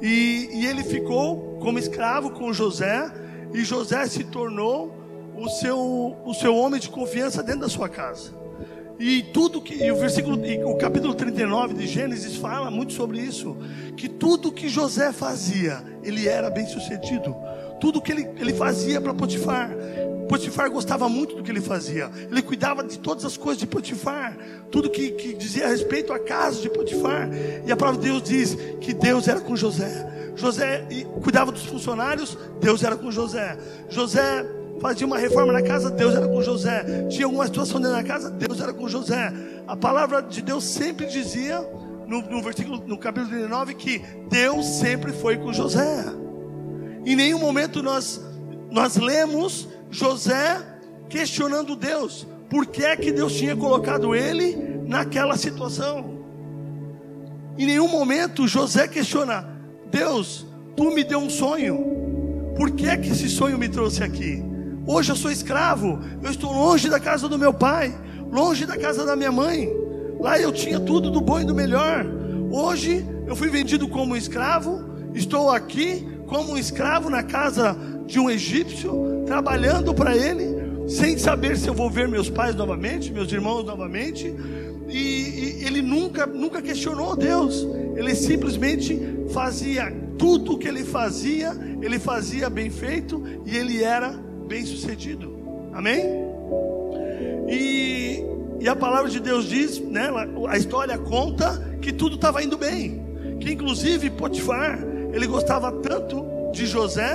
[0.00, 3.10] e, e ele ficou como escravo com José,
[3.52, 4.94] e José se tornou
[5.36, 8.43] o seu, o seu homem de confiança dentro da sua casa.
[8.98, 13.56] E tudo que e o versículo, o capítulo 39 de Gênesis fala muito sobre isso,
[13.96, 17.34] que tudo que José fazia, ele era bem-sucedido
[17.84, 19.70] tudo que ele, ele fazia para Potifar.
[20.26, 22.10] Potifar gostava muito do que ele fazia.
[22.30, 24.38] Ele cuidava de todas as coisas de Potifar,
[24.70, 27.28] tudo que, que dizia a respeito à casa de Potifar.
[27.66, 30.32] E a palavra de Deus diz que Deus era com José.
[30.34, 30.86] José
[31.22, 33.56] cuidava dos funcionários, Deus era com José.
[33.90, 34.46] José
[34.80, 37.06] fazia uma reforma na casa, Deus era com José.
[37.08, 39.32] Tinha alguma situação dentro da casa, Deus era com José.
[39.66, 41.60] A palavra de Deus sempre dizia,
[42.06, 46.04] no, no versículo, no capítulo 39, que Deus sempre foi com José.
[47.04, 48.20] Em nenhum momento nós,
[48.70, 50.60] nós lemos José
[51.08, 52.26] questionando Deus.
[52.48, 54.56] Por que é que Deus tinha colocado ele
[54.86, 56.14] naquela situação?
[57.56, 59.48] Em nenhum momento José questiona:
[59.90, 62.52] Deus, tu me deu um sonho.
[62.56, 64.53] Por que é que esse sonho me trouxe aqui?
[64.86, 67.94] Hoje eu sou escravo, eu estou longe da casa do meu pai,
[68.30, 69.66] longe da casa da minha mãe.
[70.20, 72.04] Lá eu tinha tudo do bom e do melhor.
[72.50, 77.74] Hoje eu fui vendido como escravo, estou aqui como um escravo na casa
[78.06, 80.44] de um egípcio, trabalhando para ele,
[80.86, 84.34] sem saber se eu vou ver meus pais novamente, meus irmãos novamente.
[84.86, 87.66] E, e ele nunca, nunca questionou Deus.
[87.96, 89.00] Ele simplesmente
[89.32, 95.36] fazia tudo o que ele fazia, ele fazia bem feito e ele era bem sucedido.
[95.72, 96.04] Amém?
[97.48, 98.24] E,
[98.60, 100.08] e a palavra de Deus diz, né,
[100.48, 103.02] a história conta que tudo estava indo bem.
[103.40, 104.78] Que inclusive Potifar,
[105.12, 107.14] ele gostava tanto de José,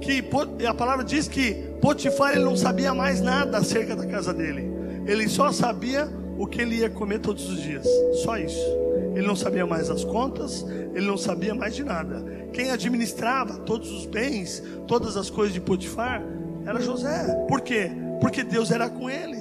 [0.00, 0.22] que
[0.66, 4.70] a palavra diz que Potifar ele não sabia mais nada acerca da casa dele.
[5.06, 7.86] Ele só sabia o que ele ia comer todos os dias.
[8.22, 8.84] Só isso.
[9.14, 12.24] Ele não sabia mais as contas, ele não sabia mais de nada.
[12.52, 16.22] Quem administrava todos os bens, todas as coisas de Potifar,
[16.66, 17.44] era José.
[17.48, 17.90] Por quê?
[18.20, 19.38] Porque Deus era com ele,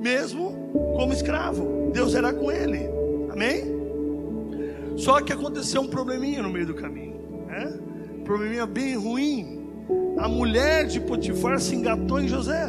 [0.00, 1.90] mesmo como escravo.
[1.92, 2.88] Deus era com ele.
[3.30, 3.74] Amém?
[4.96, 7.72] Só que aconteceu um probleminha no meio do caminho, né?
[8.20, 9.60] Um probleminha bem ruim.
[10.18, 12.68] A mulher de Potifar se engatou em José.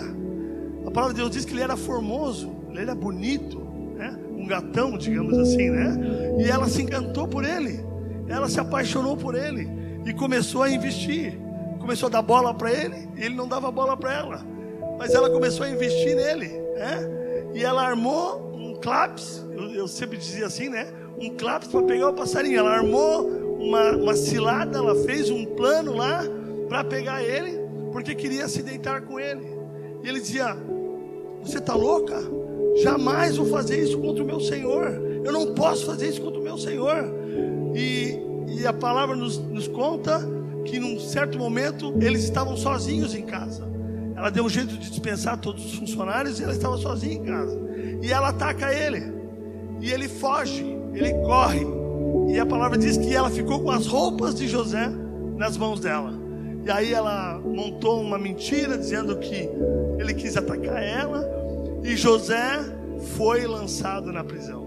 [0.85, 3.59] A palavra de Deus diz que ele era formoso, ele era bonito,
[3.95, 4.17] né?
[4.35, 5.97] um gatão, digamos assim, né?
[6.39, 7.83] E ela se encantou por ele,
[8.27, 9.67] ela se apaixonou por ele
[10.05, 11.39] e começou a investir
[11.85, 14.41] começou a dar bola para ele, e ele não dava bola para ela.
[14.97, 17.51] Mas ela começou a investir nele, né?
[17.53, 20.91] E ela armou um claps, eu, eu sempre dizia assim, né?
[21.21, 22.57] Um claps para pegar o passarinho.
[22.57, 23.27] Ela armou
[23.59, 26.23] uma, uma cilada, ela fez um plano lá
[26.67, 29.45] para pegar ele, porque queria se deitar com ele.
[30.03, 30.57] E ele dizia:
[31.43, 32.19] Você está louca?
[32.81, 34.87] Jamais vou fazer isso contra o meu Senhor.
[35.23, 37.13] Eu não posso fazer isso contra o meu Senhor.
[37.75, 38.19] E,
[38.59, 40.19] e a palavra nos, nos conta
[40.65, 43.63] que num certo momento eles estavam sozinhos em casa.
[44.15, 47.57] Ela deu um jeito de dispensar todos os funcionários e ela estava sozinha em casa.
[48.01, 49.13] E ela ataca ele.
[49.81, 51.65] E ele foge, ele corre.
[52.29, 54.89] E a palavra diz que ela ficou com as roupas de José
[55.35, 56.13] nas mãos dela.
[56.65, 59.49] E aí ela montou uma mentira dizendo que
[59.99, 61.29] ele quis atacar ela.
[61.83, 62.59] E José
[63.15, 64.65] foi lançado na prisão.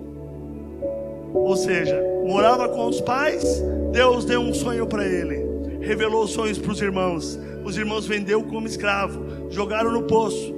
[1.35, 5.48] Ou seja, morava com os pais, Deus deu um sonho para ele
[5.89, 7.41] revelou sonhos para os irmãos.
[7.65, 10.55] Os irmãos vendeu como escravo, jogaram no poço,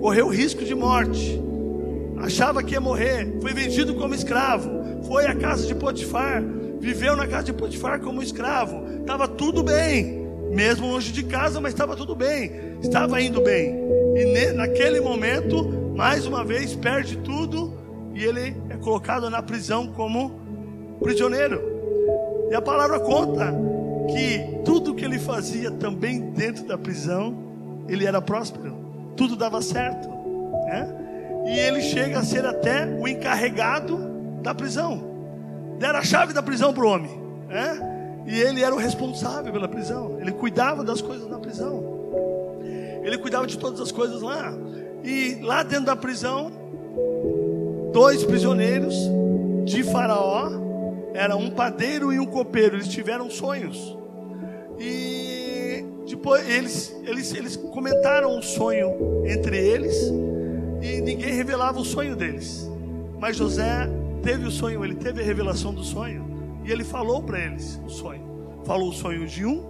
[0.00, 1.38] correu risco de morte,
[2.16, 4.70] achava que ia morrer, foi vendido como escravo,
[5.06, 6.42] foi à casa de Potifar,
[6.80, 11.74] viveu na casa de Potifar como escravo, estava tudo bem, mesmo longe de casa, mas
[11.74, 12.50] estava tudo bem,
[12.82, 13.78] estava indo bem.
[14.14, 15.64] E naquele momento,
[15.94, 17.74] mais uma vez, perde tudo
[18.14, 20.40] e ele é colocado na prisão como
[21.00, 21.60] prisioneiro.
[22.50, 23.65] E a palavra conta
[24.12, 27.34] que tudo que ele fazia também dentro da prisão,
[27.88, 28.76] ele era próspero,
[29.16, 30.08] tudo dava certo,
[30.66, 30.94] né?
[31.46, 33.98] E ele chega a ser até o encarregado
[34.42, 35.02] da prisão.
[35.78, 37.10] Deram a chave da prisão para o homem,
[37.48, 38.22] né?
[38.26, 40.18] E ele era o responsável pela prisão.
[40.20, 41.96] Ele cuidava das coisas na prisão.
[43.04, 44.52] Ele cuidava de todas as coisas lá.
[45.04, 46.50] E lá dentro da prisão,
[47.92, 48.96] dois prisioneiros
[49.64, 50.50] de Faraó
[51.14, 53.95] era um padeiro e um copeiro, eles tiveram sonhos.
[54.78, 59.94] E depois eles, eles, eles comentaram o sonho entre eles
[60.82, 62.68] e ninguém revelava o sonho deles.
[63.18, 63.88] Mas José
[64.22, 66.24] teve o sonho, ele teve a revelação do sonho
[66.64, 68.22] e ele falou para eles o sonho.
[68.64, 69.64] Falou o sonho de um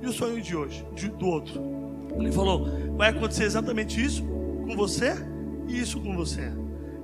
[0.00, 1.60] e o sonho de hoje, de, do outro.
[2.16, 5.14] Ele falou: vai acontecer exatamente isso com você
[5.66, 6.52] e isso com você.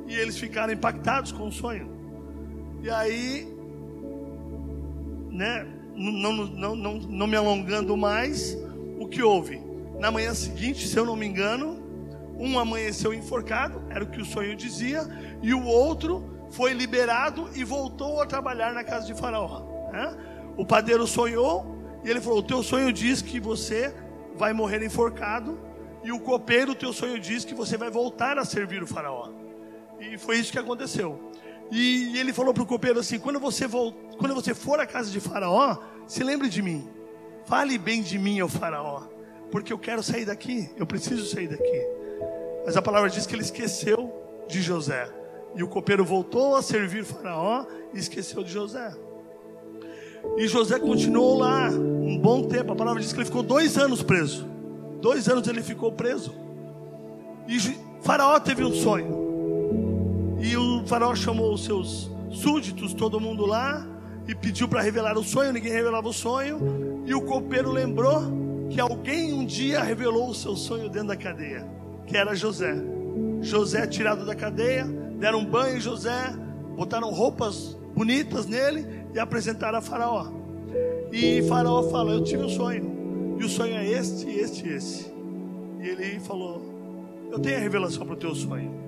[0.06, 1.90] E eles ficaram impactados com o sonho.
[2.82, 3.54] E aí
[5.34, 8.56] né, não, não, não, não me alongando mais,
[8.98, 9.62] o que houve?
[9.98, 11.82] Na manhã seguinte, se eu não me engano,
[12.38, 15.06] um amanheceu enforcado, era o que o sonho dizia,
[15.42, 19.62] e o outro foi liberado e voltou a trabalhar na casa de Faraó.
[19.92, 20.16] Né?
[20.56, 23.92] O padeiro sonhou E ele falou: O teu sonho diz que você
[24.36, 25.58] vai morrer enforcado,
[26.04, 29.30] e o copeiro, o teu sonho diz que você vai voltar a servir o Faraó.
[29.98, 31.32] E foi isso que aconteceu.
[31.70, 35.20] E ele falou para o copeiro assim: quando você, quando você for à casa de
[35.20, 36.88] Faraó, se lembre de mim.
[37.46, 39.02] Fale bem de mim ao Faraó,
[39.50, 41.86] porque eu quero sair daqui, eu preciso sair daqui.
[42.64, 44.12] Mas a palavra diz que ele esqueceu
[44.48, 45.08] de José.
[45.54, 48.92] E o copeiro voltou a servir Faraó e esqueceu de José.
[50.36, 52.72] E José continuou lá um bom tempo.
[52.72, 54.48] A palavra diz que ele ficou dois anos preso.
[55.00, 56.34] Dois anos ele ficou preso.
[57.46, 57.58] E
[58.00, 59.23] Faraó teve um sonho.
[60.44, 63.86] E o Faraó chamou os seus súditos, todo mundo lá,
[64.28, 65.54] e pediu para revelar o sonho.
[65.54, 67.02] Ninguém revelava o sonho.
[67.06, 68.20] E o copeiro lembrou
[68.68, 71.66] que alguém um dia revelou o seu sonho dentro da cadeia,
[72.06, 72.76] que era José.
[73.40, 74.84] José tirado da cadeia,
[75.18, 76.34] deram um banho em José,
[76.76, 80.30] botaram roupas bonitas nele e apresentaram a Faraó.
[81.10, 85.14] E Faraó fala: Eu tive um sonho, e o sonho é este, este e esse.
[85.80, 86.60] E ele falou:
[87.32, 88.83] Eu tenho a revelação para o teu sonho.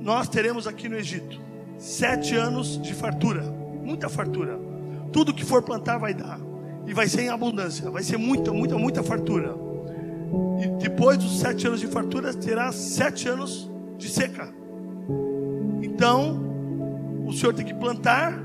[0.00, 1.40] Nós teremos aqui no Egito
[1.76, 3.42] sete anos de fartura,
[3.82, 4.58] muita fartura.
[5.12, 6.38] Tudo que for plantar vai dar,
[6.86, 9.54] e vai ser em abundância, vai ser muita, muita, muita fartura.
[10.62, 14.52] E depois dos sete anos de fartura, terá sete anos de seca.
[15.82, 16.40] Então,
[17.26, 18.38] o Senhor tem que plantar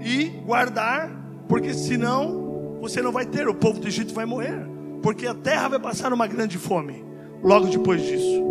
[0.00, 1.10] e guardar,
[1.48, 4.66] porque senão você não vai ter, o povo do Egito vai morrer,
[5.02, 7.04] porque a terra vai passar uma grande fome
[7.42, 8.42] logo depois disso.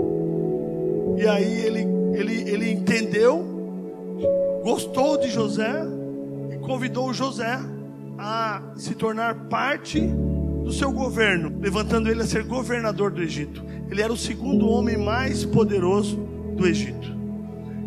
[1.17, 3.43] E aí ele, ele, ele entendeu,
[4.63, 5.83] gostou de José
[6.51, 7.59] e convidou José
[8.17, 9.99] a se tornar parte
[10.63, 13.63] do seu governo, levantando ele a ser governador do Egito.
[13.89, 16.15] Ele era o segundo homem mais poderoso
[16.55, 17.13] do Egito.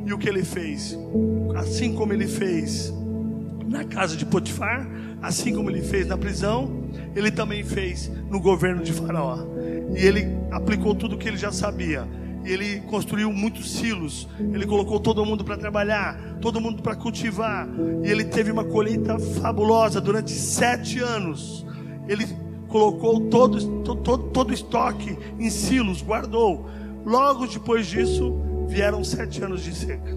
[0.04, 0.96] E o que ele fez?
[1.56, 2.92] Assim como ele fez
[3.66, 4.86] na casa de Potifar,
[5.22, 6.84] assim como ele fez na prisão,
[7.14, 9.38] ele também fez no governo de Faraó.
[9.96, 12.06] E ele aplicou tudo o que ele já sabia.
[12.46, 14.28] E ele construiu muitos silos.
[14.38, 17.68] Ele colocou todo mundo para trabalhar, todo mundo para cultivar.
[18.04, 21.66] E ele teve uma colheita fabulosa durante sete anos.
[22.06, 22.24] Ele
[22.68, 26.66] colocou todo, todo, todo o estoque em silos, guardou.
[27.04, 30.16] Logo depois disso, vieram sete anos de seca.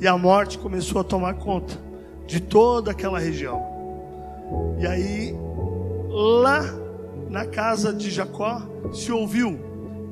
[0.00, 1.78] E a morte começou a tomar conta
[2.26, 3.62] de toda aquela região.
[4.80, 5.32] E aí,
[6.08, 6.62] lá
[7.30, 9.60] na casa de Jacó, se ouviu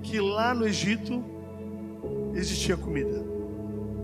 [0.00, 1.24] que lá no Egito
[2.34, 3.24] existia comida,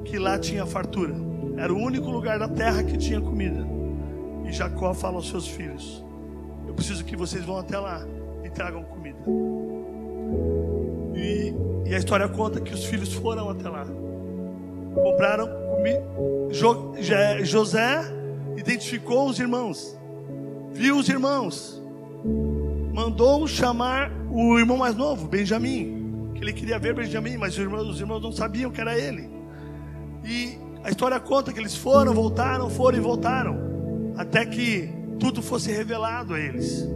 [0.05, 1.15] que lá tinha fartura,
[1.57, 3.67] era o único lugar da terra que tinha comida.
[4.45, 6.05] E Jacó fala aos seus filhos:
[6.67, 8.07] Eu preciso que vocês vão até lá
[8.45, 9.19] e tragam comida.
[11.15, 11.55] E,
[11.89, 13.87] e a história conta que os filhos foram até lá,
[14.95, 15.67] compraram
[17.45, 18.01] José
[18.57, 19.97] identificou os irmãos,
[20.73, 21.83] viu os irmãos,
[22.93, 26.06] mandou chamar o irmão mais novo, Benjamim,
[26.37, 29.29] que ele queria ver Benjamim, mas os irmãos, os irmãos não sabiam que era ele.
[30.25, 35.71] E a história conta que eles foram, voltaram, foram e voltaram, até que tudo fosse
[35.73, 36.87] revelado a eles.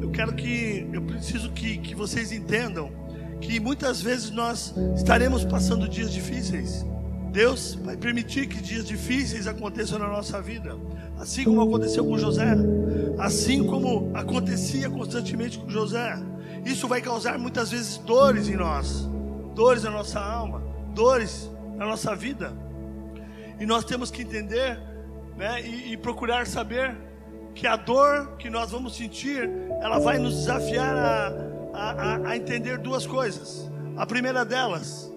[0.00, 2.90] Eu quero que, eu preciso que, que vocês entendam
[3.40, 6.86] que muitas vezes nós estaremos passando dias difíceis.
[7.32, 10.76] Deus vai permitir que dias difíceis aconteçam na nossa vida,
[11.18, 12.54] assim como aconteceu com José,
[13.18, 16.14] assim como acontecia constantemente com José.
[16.64, 19.08] Isso vai causar muitas vezes dores em nós,
[19.54, 20.62] dores na nossa alma,
[20.94, 22.52] dores na nossa vida.
[23.58, 24.78] E nós temos que entender
[25.36, 26.96] né, e, e procurar saber
[27.54, 29.48] que a dor que nós vamos sentir,
[29.80, 33.70] ela vai nos desafiar a, a, a entender duas coisas.
[33.96, 35.12] A primeira delas,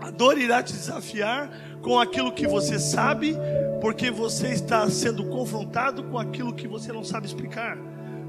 [0.00, 1.50] a dor irá te desafiar
[1.82, 3.36] com aquilo que você sabe,
[3.80, 7.76] porque você está sendo confrontado com aquilo que você não sabe explicar.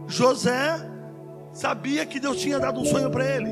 [0.07, 0.79] José
[1.59, 3.49] sabia que Deus tinha dado um sonho para ele.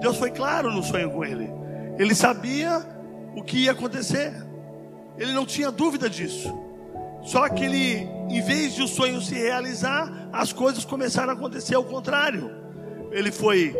[0.00, 1.50] Deus foi claro no sonho com ele.
[1.98, 2.84] Ele sabia
[3.34, 4.34] o que ia acontecer.
[5.16, 6.54] Ele não tinha dúvida disso.
[7.22, 11.74] Só que ele, em vez de o sonho se realizar, as coisas começaram a acontecer
[11.74, 12.50] ao contrário.
[13.10, 13.74] Ele foi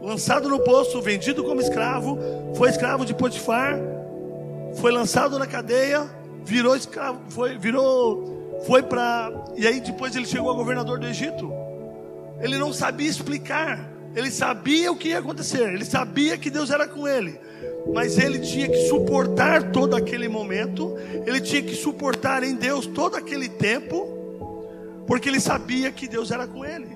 [0.00, 2.18] lançado no poço, vendido como escravo,
[2.54, 3.78] foi escravo de Potifar,
[4.74, 6.08] foi lançado na cadeia,
[6.44, 11.61] virou escravo, foi, virou, foi para, e aí depois ele chegou a governador do Egito.
[12.42, 16.86] Ele não sabia explicar, ele sabia o que ia acontecer, ele sabia que Deus era
[16.86, 17.38] com ele,
[17.94, 23.16] mas ele tinha que suportar todo aquele momento, ele tinha que suportar em Deus todo
[23.16, 26.88] aquele tempo, porque ele sabia que Deus era com ele.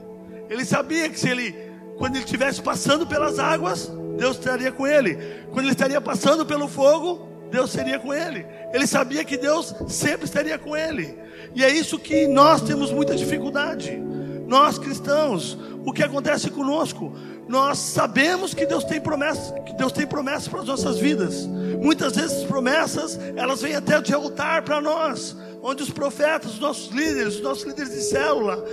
[0.50, 1.66] Ele sabia que se ele
[1.96, 5.18] quando ele estivesse passando pelas águas, Deus estaria com ele.
[5.50, 8.44] Quando ele estaria passando pelo fogo, Deus seria com ele.
[8.72, 11.18] Ele sabia que Deus sempre estaria com ele.
[11.54, 13.98] E é isso que nós temos muita dificuldade.
[14.46, 17.12] Nós cristãos, o que acontece conosco?
[17.48, 21.46] Nós sabemos que Deus tem promessas, que Deus tem promessas para as nossas vidas.
[21.80, 26.90] Muitas vezes promessas, elas vêm até de altar para nós, onde os profetas, os nossos
[26.90, 28.64] líderes, os nossos líderes de célula,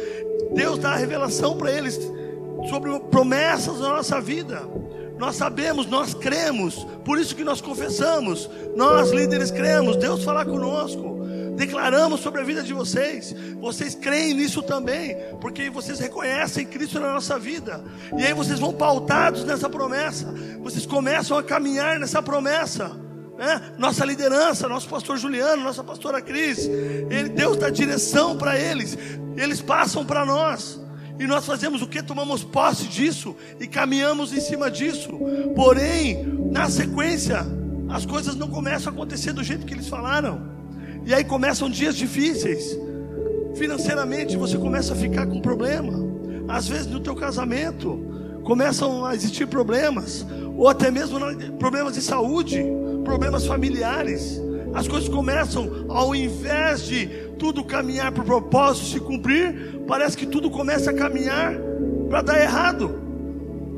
[0.53, 1.99] Deus dá a revelação para eles
[2.69, 4.61] sobre promessas na nossa vida.
[5.17, 8.49] Nós sabemos, nós cremos, por isso que nós confessamos.
[8.75, 11.22] Nós líderes cremos, Deus fala conosco.
[11.55, 13.35] Declaramos sobre a vida de vocês.
[13.59, 17.83] Vocês creem nisso também, porque vocês reconhecem Cristo na nossa vida.
[18.17, 20.33] E aí vocês vão pautados nessa promessa.
[20.61, 22.91] Vocês começam a caminhar nessa promessa.
[23.37, 23.73] Né?
[23.77, 26.65] Nossa liderança, nosso pastor Juliano, nossa pastora Cris,
[27.09, 28.97] ele, Deus dá direção para eles.
[29.35, 30.81] Eles passam para nós.
[31.19, 32.01] E nós fazemos o que?
[32.01, 35.09] Tomamos posse disso e caminhamos em cima disso.
[35.55, 37.45] Porém, na sequência,
[37.89, 40.52] as coisas não começam a acontecer do jeito que eles falaram.
[41.05, 42.77] E aí começam dias difíceis.
[43.55, 45.93] Financeiramente você começa a ficar com problema.
[46.47, 47.99] Às vezes no teu casamento
[48.43, 50.25] começam a existir problemas,
[50.57, 51.19] ou até mesmo
[51.57, 52.63] problemas de saúde,
[53.03, 54.41] problemas familiares.
[54.73, 60.25] As coisas começam, ao invés de tudo caminhar para o propósito se cumprir, parece que
[60.25, 61.53] tudo começa a caminhar
[62.09, 62.99] para dar errado.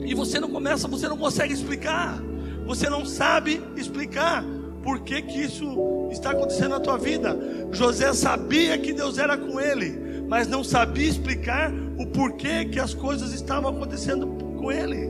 [0.05, 2.21] E você não começa, você não consegue explicar.
[2.65, 4.43] Você não sabe explicar
[4.85, 7.35] por que, que isso está acontecendo na tua vida.
[7.71, 12.93] José sabia que Deus era com ele, mas não sabia explicar o porquê que as
[12.93, 15.09] coisas estavam acontecendo com ele.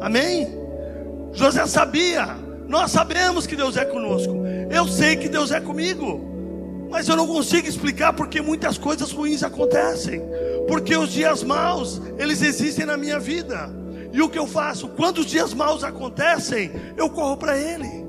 [0.00, 0.48] Amém?
[1.32, 2.36] José sabia,
[2.66, 4.34] nós sabemos que Deus é conosco.
[4.68, 6.20] Eu sei que Deus é comigo,
[6.90, 10.20] mas eu não consigo explicar porque muitas coisas ruins acontecem,
[10.66, 13.70] porque os dias maus, eles existem na minha vida.
[14.12, 14.88] E o que eu faço?
[14.88, 18.07] Quando os dias maus acontecem, eu corro para Ele.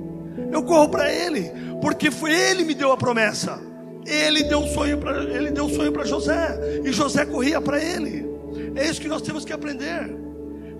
[0.51, 3.59] Eu corro para Ele, porque foi Ele que me deu a promessa.
[4.05, 7.83] Ele deu um sonho para ele deu um sonho para José e José corria para
[7.83, 8.27] ele.
[8.75, 10.17] É isso que nós temos que aprender.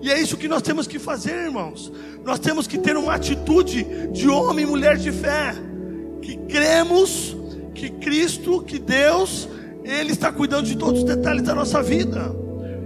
[0.00, 1.92] E é isso que nós temos que fazer, irmãos.
[2.24, 5.54] Nós temos que ter uma atitude de homem e mulher de fé,
[6.22, 7.36] que cremos
[7.74, 9.48] que Cristo, que Deus,
[9.84, 12.34] Ele está cuidando de todos os detalhes da nossa vida.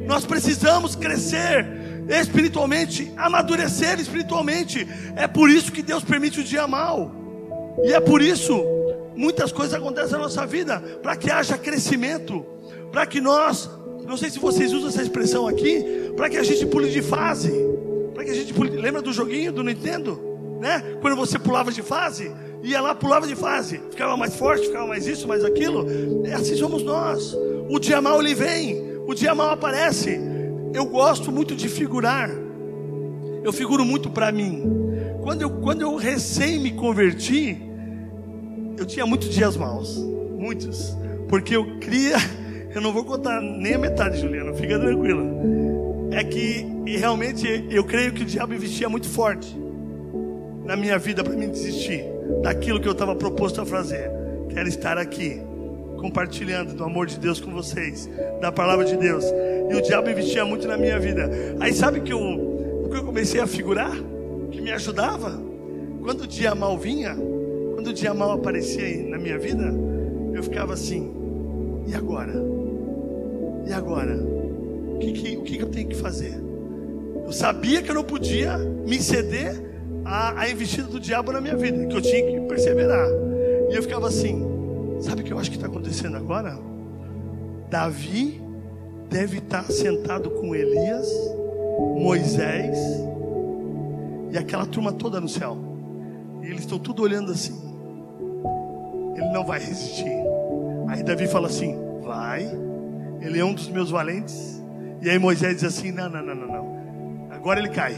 [0.06, 1.66] Nós precisamos crescer
[2.08, 4.86] espiritualmente, amadurecer espiritualmente.
[5.16, 7.10] É por isso que Deus permite o dia mal.
[7.84, 8.62] E é por isso
[9.16, 12.44] muitas coisas acontecem na nossa vida para que haja crescimento,
[12.90, 13.70] para que nós,
[14.06, 17.52] não sei se vocês usam essa expressão aqui, para que a gente pule de fase,
[18.12, 20.20] para que a gente pule, lembra do joguinho do Nintendo,
[20.60, 20.96] né?
[21.00, 22.30] Quando você pulava de fase,
[22.62, 26.24] ia lá pulava de fase, ficava mais forte, ficava mais isso, mais aquilo.
[26.24, 27.36] É assim somos nós.
[27.68, 30.20] O dia mal ele vem, o dia mal aparece
[30.74, 32.28] eu gosto muito de figurar.
[33.42, 34.62] Eu figuro muito para mim.
[35.22, 37.56] Quando eu, quando eu recém me converti,
[38.76, 39.96] eu tinha muitos dias maus,
[40.36, 40.94] muitos,
[41.28, 42.16] porque eu cria,
[42.74, 45.22] eu não vou contar nem a metade, Juliana, fica tranquila.
[46.10, 49.56] É que realmente eu creio que o diabo investia muito forte
[50.64, 52.04] na minha vida para me desistir
[52.42, 54.10] daquilo que eu estava proposto a fazer,
[54.48, 55.40] que era estar aqui
[56.04, 59.24] compartilhando do amor de Deus com vocês, da palavra de Deus.
[59.70, 61.30] E o diabo investia muito na minha vida.
[61.58, 63.96] Aí sabe que eu, que eu comecei a figurar?
[64.50, 65.42] Que me ajudava?
[66.02, 67.16] Quando o dia mal vinha,
[67.72, 69.72] quando o dia mal aparecia na minha vida,
[70.34, 71.10] eu ficava assim:
[71.86, 72.34] e agora?
[73.66, 74.14] E agora?
[74.14, 76.38] O que, que, o que eu tenho que fazer?
[77.24, 79.58] Eu sabia que eu não podia me ceder
[80.04, 83.08] à, à investida do diabo na minha vida, que eu tinha que perseverar.
[83.70, 84.53] E eu ficava assim:
[85.04, 86.58] Sabe o que eu acho que está acontecendo agora?
[87.68, 88.40] Davi
[89.10, 91.06] deve estar tá sentado com Elias,
[91.94, 92.78] Moisés
[94.32, 95.58] e aquela turma toda no céu.
[96.42, 97.54] E eles estão tudo olhando assim.
[99.14, 100.10] Ele não vai resistir.
[100.88, 102.50] Aí Davi fala assim: Vai.
[103.20, 104.62] Ele é um dos meus valentes.
[105.02, 107.28] E aí Moisés diz assim: Não, não, não, não, não.
[107.30, 107.94] Agora ele cai.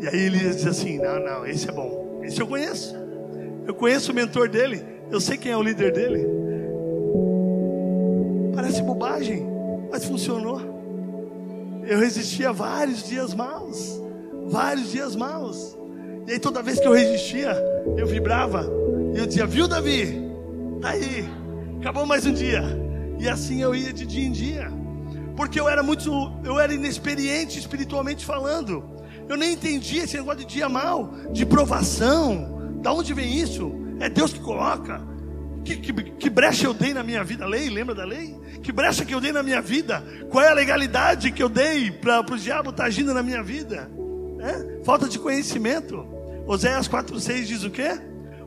[0.00, 2.20] E aí Elias diz assim: Não, não, esse é bom.
[2.24, 2.96] Esse eu conheço.
[3.68, 4.91] Eu conheço o mentor dele.
[5.10, 6.26] Eu sei quem é o líder dele.
[8.54, 9.46] Parece bobagem,
[9.90, 10.60] mas funcionou.
[11.84, 14.00] Eu resisti a vários dias maus.
[14.46, 15.76] Vários dias maus.
[16.26, 17.56] E aí toda vez que eu resistia,
[17.96, 18.70] eu vibrava.
[19.14, 20.30] E eu dizia, viu Davi?
[20.80, 21.28] Tá aí.
[21.80, 22.62] Acabou mais um dia.
[23.18, 24.70] E assim eu ia de dia em dia.
[25.36, 26.10] Porque eu era muito,
[26.44, 28.84] eu era inexperiente espiritualmente falando.
[29.28, 32.78] Eu nem entendia esse negócio de dia mal, de provação.
[32.80, 33.72] Da onde vem isso?
[34.00, 35.00] É Deus que coloca.
[35.64, 37.46] Que, que, que, brecha eu dei na minha vida?
[37.46, 38.36] Lei, lembra da lei?
[38.62, 40.04] Que brecha que eu dei na minha vida?
[40.28, 43.42] Qual é a legalidade que eu dei para o diabo estar tá agindo na minha
[43.42, 43.90] vida?
[44.40, 44.82] É?
[44.84, 46.04] Falta de conhecimento.
[46.46, 48.00] Oséias 4,6 diz o quê?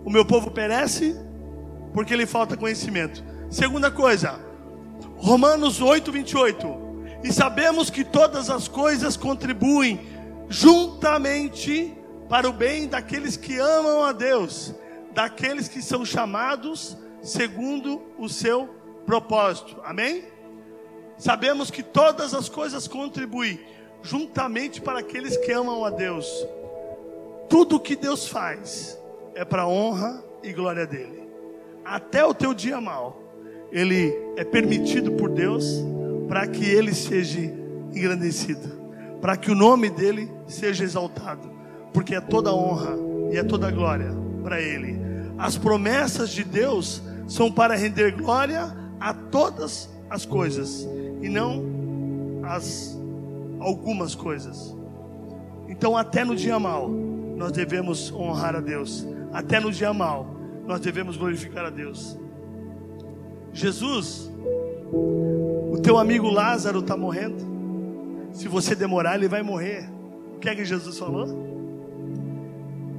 [0.03, 1.15] O meu povo perece
[1.93, 3.23] porque lhe falta conhecimento.
[3.49, 4.37] Segunda coisa,
[5.15, 6.85] Romanos 8, 28.
[7.23, 10.01] E sabemos que todas as coisas contribuem
[10.49, 11.97] juntamente
[12.29, 14.75] para o bem daqueles que amam a Deus,
[15.15, 18.69] daqueles que são chamados segundo o seu
[19.05, 19.77] propósito.
[19.83, 20.25] Amém?
[21.17, 23.59] Sabemos que todas as coisas contribuem
[24.03, 26.27] juntamente para aqueles que amam a Deus.
[27.49, 28.99] Tudo que Deus faz
[29.33, 31.23] é para honra e glória dele.
[31.85, 33.23] Até o teu dia mal,
[33.71, 35.65] ele é permitido por Deus
[36.27, 41.49] para que ele seja engrandecido, para que o nome dele seja exaltado,
[41.93, 42.97] porque é toda honra
[43.31, 44.95] e é toda glória para ele.
[45.39, 50.87] As promessas de Deus são para render glória a todas as coisas
[51.19, 51.63] e não
[52.43, 52.95] as
[53.59, 54.75] algumas coisas.
[55.67, 59.05] Então, até no dia mal, nós devemos honrar a Deus.
[59.33, 60.35] Até no dia mal,
[60.67, 62.15] nós devemos glorificar a Deus.
[63.51, 64.31] Jesus,
[64.93, 67.43] o teu amigo Lázaro está morrendo.
[68.31, 69.89] Se você demorar, ele vai morrer.
[70.35, 71.54] O que é que Jesus falou?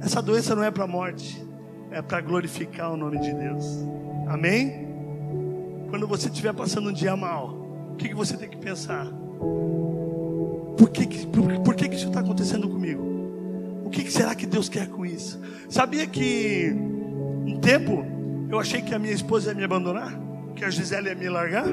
[0.01, 1.43] Essa doença não é para a morte,
[1.91, 3.65] é para glorificar o nome de Deus.
[4.27, 4.87] Amém?
[5.89, 7.49] Quando você estiver passando um dia mal,
[7.91, 9.07] o que, que você tem que pensar?
[10.77, 13.03] Por que, que, por, por que, que isso está acontecendo comigo?
[13.85, 15.39] O que, que será que Deus quer com isso?
[15.69, 16.73] Sabia que
[17.45, 18.05] um tempo
[18.49, 20.27] eu achei que a minha esposa ia me abandonar?
[20.57, 21.67] que a Gisele ia me largar,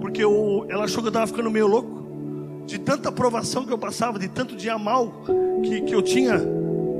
[0.00, 3.78] porque eu, ela achou que eu estava ficando meio louco, de tanta aprovação que eu
[3.78, 5.22] passava, de tanto dia mal
[5.62, 6.38] que, que eu tinha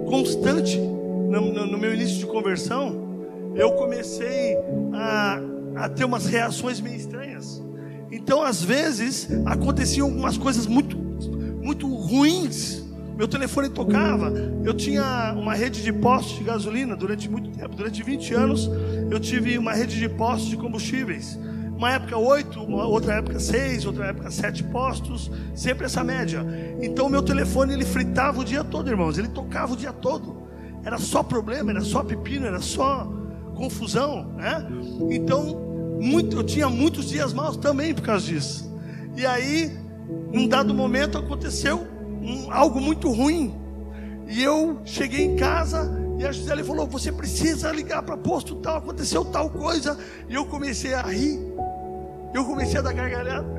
[0.09, 3.09] constante no, no, no meu início de conversão,
[3.55, 4.57] eu comecei
[4.95, 5.41] a,
[5.77, 7.63] a ter umas reações meio estranhas.
[8.11, 12.83] Então, às vezes, aconteciam algumas coisas muito, muito ruins.
[13.17, 14.33] Meu telefone tocava.
[14.65, 17.75] Eu tinha uma rede de postos de gasolina durante muito tempo.
[17.75, 18.71] Durante 20 anos,
[19.11, 21.39] eu tive uma rede de postos de combustíveis.
[21.79, 26.45] Uma época oito, outra época seis, outra época sete postos, sempre essa média.
[26.83, 29.17] Então meu telefone ele fritava o dia todo, irmãos.
[29.17, 30.49] Ele tocava o dia todo.
[30.85, 33.09] Era só problema, era só pepino, era só
[33.55, 34.67] confusão, né?
[35.09, 35.69] Então
[36.01, 38.69] muito, eu tinha muitos dias maus também por causa disso.
[39.17, 39.73] E aí,
[40.33, 41.87] num dado momento aconteceu
[42.21, 43.55] um, algo muito ruim.
[44.27, 48.79] E eu cheguei em casa e a Gisele falou: Você precisa ligar para posto tal,
[48.79, 49.97] aconteceu tal coisa.
[50.29, 51.48] E eu comecei a rir.
[52.35, 53.59] Eu comecei a dar gargalhada.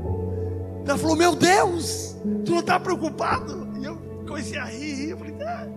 [0.85, 3.67] Ela falou: Meu Deus, tu não está preocupado?
[3.79, 3.95] E eu
[4.27, 4.93] comecei a rir.
[4.95, 5.09] rir.
[5.11, 5.67] Eu falei: ah.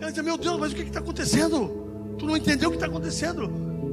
[0.00, 2.14] Ela disse: Meu Deus, mas o que está acontecendo?
[2.18, 3.50] Tu não entendeu o que está acontecendo?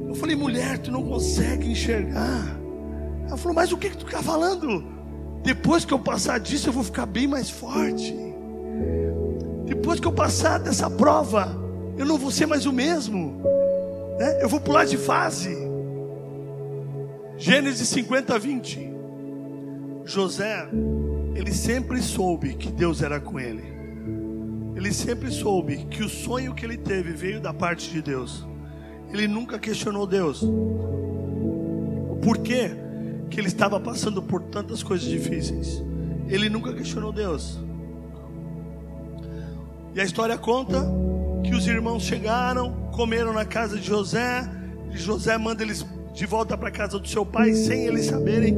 [0.08, 2.58] Eu falei: Mulher, tu não consegue enxergar.
[3.26, 4.84] Ela falou: Mas o que, que tu está falando?
[5.42, 8.14] Depois que eu passar disso, eu vou ficar bem mais forte.
[9.66, 11.54] Depois que eu passar dessa prova,
[11.96, 13.42] eu não vou ser mais o mesmo,
[14.18, 14.42] né?
[14.42, 15.63] eu vou pular de fase.
[17.36, 18.94] Gênesis 50, 20.
[20.04, 20.68] José,
[21.34, 23.74] ele sempre soube que Deus era com ele.
[24.76, 28.46] Ele sempre soube que o sonho que ele teve veio da parte de Deus.
[29.12, 30.44] Ele nunca questionou Deus.
[32.22, 32.70] Por quê?
[33.30, 35.82] Que ele estava passando por tantas coisas difíceis.
[36.28, 37.58] Ele nunca questionou Deus.
[39.94, 40.84] E a história conta
[41.44, 44.42] que os irmãos chegaram, comeram na casa de José,
[44.90, 48.56] e José manda eles de volta para a casa do seu pai, sem eles saberem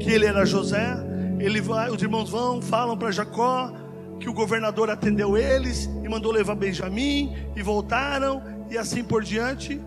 [0.00, 0.96] que ele era José.
[1.38, 3.72] Ele vai, os irmãos vão, falam para Jacó
[4.18, 9.80] que o governador atendeu eles e mandou levar Benjamim e voltaram e assim por diante.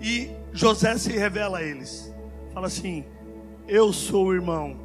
[0.00, 2.12] E José se revela a eles.
[2.54, 3.04] Fala assim:
[3.68, 4.76] Eu sou o irmão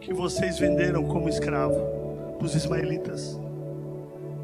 [0.00, 3.38] que vocês venderam como escravo para os ismaelitas.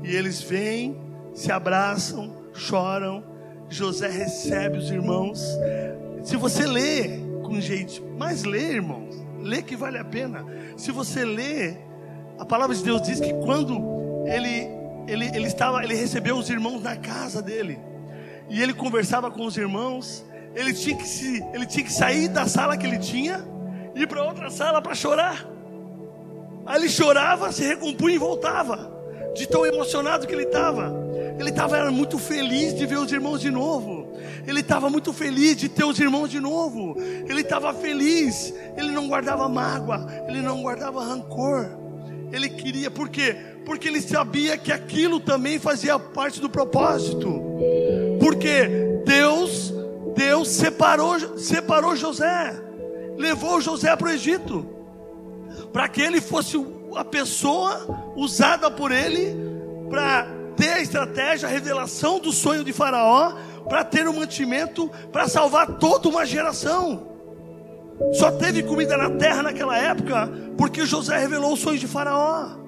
[0.03, 1.03] E eles vêm
[1.35, 3.25] se abraçam, choram.
[3.69, 5.43] José recebe os irmãos.
[6.25, 10.45] Se você lê com jeito, mas lê, irmãos, lê que vale a pena.
[10.77, 11.77] Se você lê,
[12.39, 13.79] a palavra de Deus diz que quando
[14.27, 17.79] ele ele, ele estava, ele recebeu os irmãos na casa dele
[18.49, 20.25] e ele conversava com os irmãos.
[20.55, 23.45] Ele tinha que se, ele tinha que sair da sala que ele tinha
[23.95, 25.47] e ir para outra sala para chorar.
[26.67, 28.91] Aí ele chorava, se recompunha e voltava,
[29.35, 30.95] de tão emocionado que ele estava.
[31.39, 33.94] Ele estava muito feliz de ver os irmãos de novo.
[34.47, 36.97] Ele estava muito feliz de ter os irmãos de novo.
[36.99, 38.53] Ele estava feliz.
[38.77, 40.07] Ele não guardava mágoa.
[40.29, 41.69] Ele não guardava rancor.
[42.33, 43.37] Ele queria, por quê?
[43.65, 47.43] Porque ele sabia que aquilo também fazia parte do propósito.
[48.21, 48.69] Porque
[49.05, 49.73] Deus,
[50.17, 52.55] Deus separou, separou José,
[53.17, 54.67] levou José para o Egito,
[55.73, 56.57] para que ele fosse
[56.97, 59.37] a pessoa usada por ele
[59.89, 60.27] para
[60.57, 63.35] ter a estratégia, a revelação do sonho de Faraó,
[63.69, 67.09] para ter o um mantimento, para salvar toda uma geração.
[68.13, 72.65] só teve comida na terra naquela época porque José revelou os sonhos de Faraó.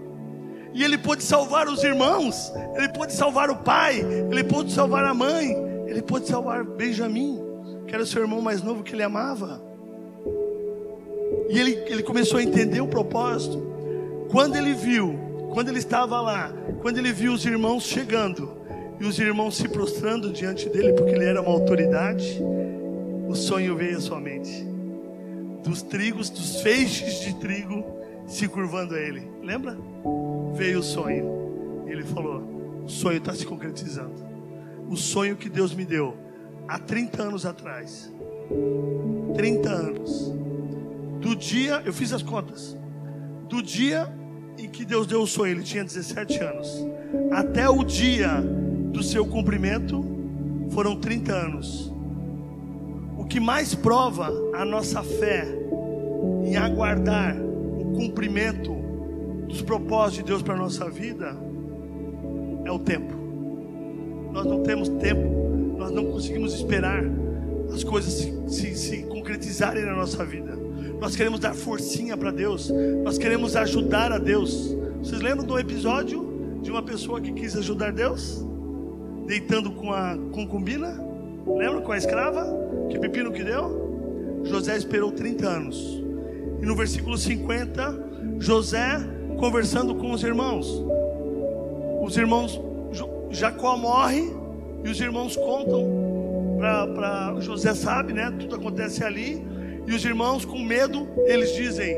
[0.72, 5.14] E ele pôde salvar os irmãos, ele pôde salvar o pai, ele pôde salvar a
[5.14, 7.40] mãe, ele pôde salvar Benjamim,
[7.86, 9.62] que era o seu irmão mais novo que ele amava.
[11.48, 13.58] E ele, ele começou a entender o propósito.
[14.30, 15.18] Quando ele viu,
[15.54, 18.55] quando ele estava lá, quando ele viu os irmãos chegando,
[18.98, 22.40] e os irmãos se prostrando diante dele, porque ele era uma autoridade,
[23.28, 24.66] o sonho veio à sua mente.
[25.62, 27.84] Dos trigos, dos feixes de trigo
[28.26, 29.30] se curvando a ele.
[29.42, 29.76] Lembra?
[30.54, 31.84] Veio o sonho.
[31.86, 34.14] Ele falou: O sonho está se concretizando.
[34.88, 36.16] O sonho que Deus me deu
[36.68, 38.12] há 30 anos atrás.
[39.34, 40.32] 30 anos.
[41.20, 42.76] Do dia, eu fiz as contas.
[43.48, 44.08] Do dia
[44.56, 46.86] em que Deus deu o sonho, ele tinha 17 anos.
[47.32, 48.42] Até o dia
[48.92, 50.04] do seu cumprimento
[50.70, 51.92] foram 30 anos.
[53.16, 55.46] O que mais prova a nossa fé
[56.44, 58.74] em aguardar o cumprimento
[59.48, 61.36] dos propósitos de Deus para a nossa vida
[62.64, 63.14] é o tempo.
[64.32, 67.02] Nós não temos tempo, nós não conseguimos esperar
[67.72, 70.56] as coisas se, se, se concretizarem na nossa vida.
[71.00, 72.72] Nós queremos dar forcinha para Deus,
[73.02, 74.74] nós queremos ajudar a Deus.
[75.02, 78.45] Vocês lembram do episódio de uma pessoa que quis ajudar Deus?
[79.26, 81.00] Deitando com a concubina,
[81.46, 82.46] lembra com a escrava?
[82.88, 84.42] Que pepino que deu?
[84.44, 86.02] José esperou 30 anos.
[86.62, 88.98] E no versículo 50, José
[89.38, 90.84] conversando com os irmãos.
[92.02, 92.60] Os irmãos,
[93.30, 94.32] Jacó morre
[94.84, 96.06] e os irmãos contam
[96.94, 98.32] para José sabe, né?
[98.38, 99.44] Tudo acontece ali.
[99.86, 101.96] E os irmãos com medo, eles dizem: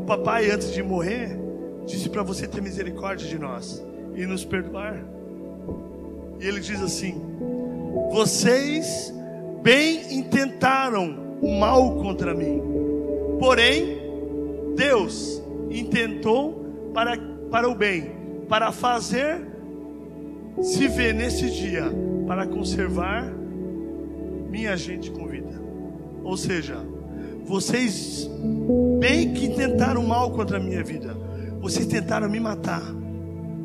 [0.00, 1.38] "O papai antes de morrer
[1.84, 3.84] disse para você ter misericórdia de nós
[4.14, 5.04] e nos perdoar".
[6.40, 7.20] E ele diz assim:
[8.10, 9.12] Vocês
[9.62, 12.60] bem intentaram o mal contra mim,
[13.38, 14.00] porém,
[14.76, 17.16] Deus intentou para,
[17.50, 18.12] para o bem,
[18.48, 19.40] para fazer
[20.60, 21.84] se ver nesse dia,
[22.26, 23.24] para conservar
[24.50, 25.60] minha gente com vida.
[26.22, 26.76] Ou seja,
[27.44, 28.30] vocês
[29.00, 31.16] bem que tentaram mal contra a minha vida,
[31.60, 32.82] vocês tentaram me matar,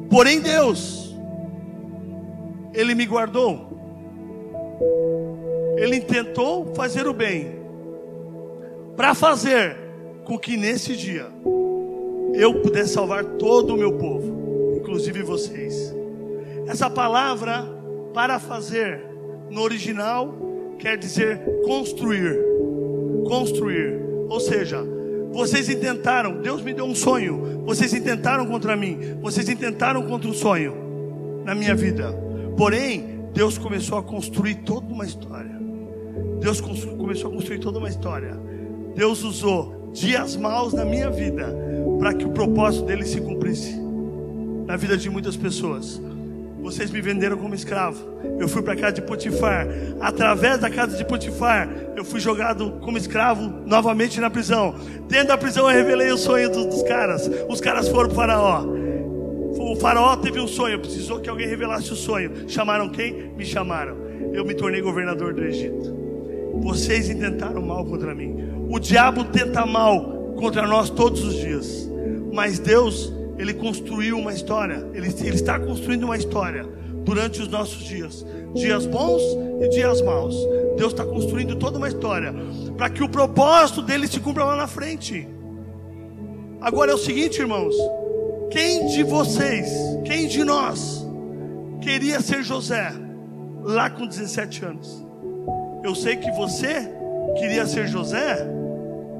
[0.10, 1.07] porém Deus
[2.78, 3.76] ele me guardou.
[5.78, 7.58] Ele intentou fazer o bem,
[8.96, 9.76] para fazer
[10.24, 11.26] com que nesse dia
[12.36, 15.94] eu pudesse salvar todo o meu povo, inclusive vocês.
[16.68, 17.66] Essa palavra
[18.14, 19.04] para fazer
[19.50, 20.36] no original
[20.78, 22.38] quer dizer construir.
[23.28, 24.00] Construir.
[24.30, 24.84] Ou seja,
[25.32, 30.34] vocês intentaram, Deus me deu um sonho, vocês intentaram contra mim, vocês intentaram contra o
[30.34, 30.76] sonho
[31.44, 32.27] na minha vida.
[32.58, 35.56] Porém, Deus começou a construir toda uma história.
[36.42, 38.36] Deus começou a construir toda uma história.
[38.96, 41.56] Deus usou dias maus na minha vida
[42.00, 43.76] para que o propósito dele se cumprisse
[44.66, 46.02] na vida de muitas pessoas.
[46.60, 48.04] Vocês me venderam como escravo.
[48.40, 49.68] Eu fui para a casa de Potifar.
[50.02, 54.74] Através da casa de Potifar, eu fui jogado como escravo novamente na prisão.
[55.08, 57.30] Dentro da prisão, eu revelei o sonho dos, dos caras.
[57.48, 58.87] Os caras foram para o Faraó
[59.72, 62.32] o faraó teve um sonho, precisou que alguém revelasse o sonho.
[62.48, 63.32] Chamaram quem?
[63.36, 63.98] Me chamaram.
[64.34, 65.96] Eu me tornei governador do Egito.
[66.62, 68.36] Vocês intentaram mal contra mim.
[68.70, 71.90] O diabo tenta mal contra nós todos os dias.
[72.34, 74.88] Mas Deus, Ele construiu uma história.
[74.94, 76.66] Ele, ele está construindo uma história
[77.04, 78.26] durante os nossos dias.
[78.54, 79.22] Dias bons
[79.62, 80.36] e dias maus.
[80.78, 82.34] Deus está construindo toda uma história.
[82.78, 85.28] Para que o propósito dele se cumpra lá na frente.
[86.62, 87.76] Agora é o seguinte, irmãos.
[88.50, 89.70] Quem de vocês,
[90.06, 91.06] quem de nós,
[91.82, 92.94] queria ser José
[93.62, 95.06] lá com 17 anos?
[95.84, 96.90] Eu sei que você
[97.38, 98.48] queria ser José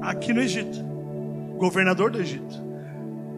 [0.00, 0.78] aqui no Egito,
[1.58, 2.62] governador do Egito.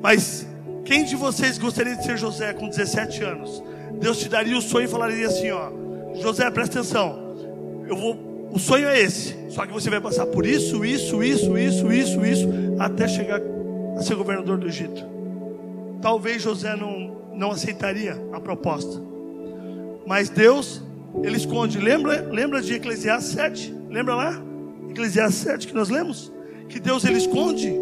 [0.01, 0.47] Mas
[0.84, 3.62] quem de vocês gostaria de ser José com 17 anos?
[4.01, 5.70] Deus te daria o sonho e falaria assim: ó,
[6.14, 7.34] José, presta atenção.
[7.88, 9.36] Eu vou, o sonho é esse.
[9.49, 13.41] Só que você vai passar por isso, isso, isso, isso, isso, isso, até chegar
[13.97, 15.20] a ser governador do Egito
[16.01, 19.01] talvez José não, não aceitaria a proposta.
[20.07, 20.82] Mas Deus,
[21.22, 21.78] ele esconde.
[21.78, 23.74] Lembra, lembra de Eclesiastes 7?
[23.88, 24.42] Lembra lá?
[24.88, 26.32] Eclesiastes 7 que nós lemos?
[26.68, 27.72] Que Deus ele esconde.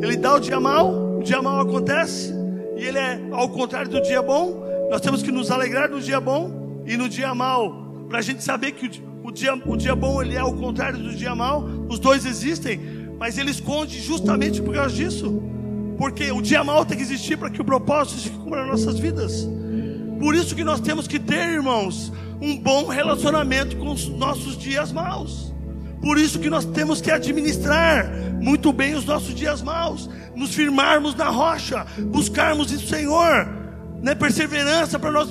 [0.00, 2.32] Ele dá o dia mal, o dia mal acontece.
[2.76, 4.64] E ele é ao contrário do dia bom.
[4.90, 7.84] Nós temos que nos alegrar no dia bom e no dia mal.
[8.08, 10.98] Para a gente saber que o, o, dia, o dia bom ele é ao contrário
[10.98, 11.64] do dia mal.
[11.88, 12.78] Os dois existem.
[13.18, 15.42] Mas ele esconde justamente por causa disso.
[15.96, 18.98] Porque o dia mal tem que existir para que o propósito se cumpra nas nossas
[18.98, 19.48] vidas.
[20.18, 24.92] Por isso que nós temos que ter, irmãos, um bom relacionamento com os nossos dias
[24.92, 25.54] maus.
[26.00, 31.14] Por isso que nós temos que administrar muito bem os nossos dias maus, nos firmarmos
[31.14, 33.48] na rocha, buscarmos o Senhor,
[34.02, 35.30] né, perseverança para nós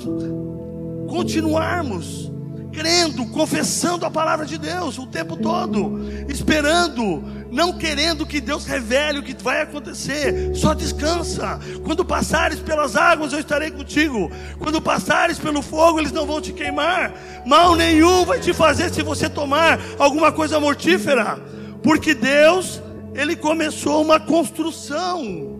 [1.08, 2.30] continuarmos
[2.76, 5.98] crendo, confessando a palavra de Deus o tempo todo,
[6.28, 7.24] esperando,
[7.56, 10.54] não querendo que Deus revele o que vai acontecer.
[10.54, 11.58] Só descansa.
[11.82, 14.30] Quando passares pelas águas, eu estarei contigo.
[14.58, 17.14] Quando passares pelo fogo, eles não vão te queimar.
[17.46, 21.40] Mal nenhum vai te fazer se você tomar alguma coisa mortífera,
[21.82, 22.82] porque Deus,
[23.14, 25.56] ele começou uma construção.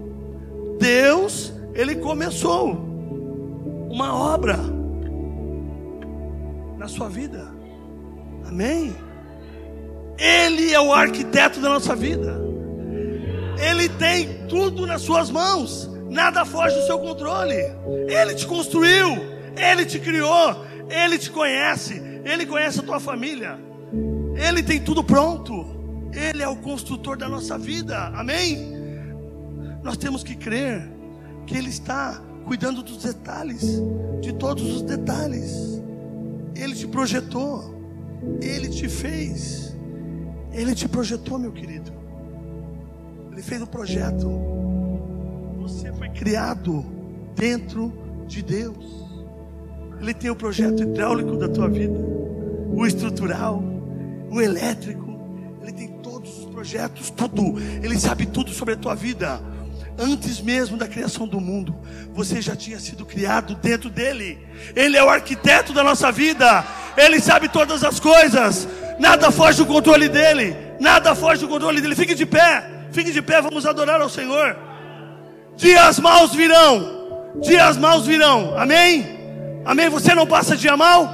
[0.79, 2.73] Deus, ele começou
[3.91, 4.59] uma obra
[6.77, 7.49] na sua vida.
[8.47, 8.95] Amém?
[10.19, 12.41] Ele é o arquiteto da nossa vida.
[13.59, 15.91] Ele tem tudo nas suas mãos.
[16.11, 17.55] Nada foge do seu controle.
[18.09, 19.17] Ele te construiu,
[19.57, 23.59] ele te criou, ele te conhece, ele conhece a tua família.
[24.37, 25.75] Ele tem tudo pronto.
[26.13, 28.07] Ele é o construtor da nossa vida.
[28.15, 28.75] Amém?
[29.83, 30.91] Nós temos que crer
[31.47, 33.83] que ele está cuidando dos detalhes,
[34.21, 35.83] de todos os detalhes.
[36.55, 37.75] Ele te projetou,
[38.41, 39.66] Ele te fez,
[40.57, 41.93] Ele te projetou, meu querido.
[43.31, 44.27] Ele fez um projeto.
[45.61, 46.83] Você foi criado
[47.35, 47.93] dentro
[48.27, 49.07] de Deus.
[50.01, 51.99] Ele tem o projeto hidráulico da tua vida,
[52.73, 53.63] o estrutural,
[54.31, 55.21] o elétrico.
[55.61, 57.61] Ele tem todos os projetos, tudo.
[57.83, 59.39] Ele sabe tudo sobre a tua vida.
[59.99, 61.75] Antes mesmo da criação do mundo,
[62.15, 64.39] você já tinha sido criado dentro dele.
[64.75, 66.65] Ele é o arquiteto da nossa vida.
[66.97, 68.67] Ele sabe todas as coisas.
[68.99, 70.57] Nada foge do controle dele.
[70.81, 71.95] Nada foge do controle dele.
[71.95, 72.65] Fique de pé.
[72.93, 73.41] Fique de pé.
[73.41, 74.57] Vamos adorar ao Senhor.
[75.57, 77.33] Dias maus virão.
[77.41, 78.55] Dias maus virão.
[78.59, 79.63] Amém?
[79.65, 79.89] Amém?
[79.89, 81.13] Você não passa dia mal?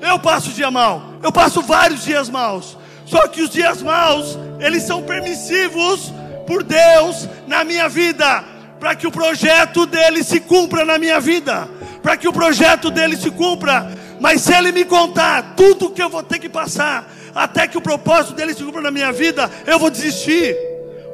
[0.00, 1.02] Eu passo dia mal.
[1.22, 2.76] Eu passo vários dias maus.
[3.06, 6.12] Só que os dias maus, eles são permissivos
[6.46, 8.44] por Deus na minha vida,
[8.80, 11.68] para que o projeto dele se cumpra na minha vida,
[12.02, 13.95] para que o projeto dele se cumpra.
[14.20, 17.82] Mas se ele me contar tudo que eu vou ter que passar, até que o
[17.82, 20.56] propósito dele se cumpra na minha vida, eu vou desistir,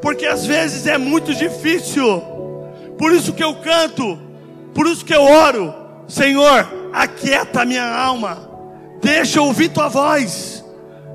[0.00, 2.22] porque às vezes é muito difícil.
[2.96, 4.18] Por isso que eu canto,
[4.74, 5.74] por isso que eu oro,
[6.06, 8.48] Senhor, aquieta a minha alma,
[9.02, 10.64] deixa eu ouvir tua voz.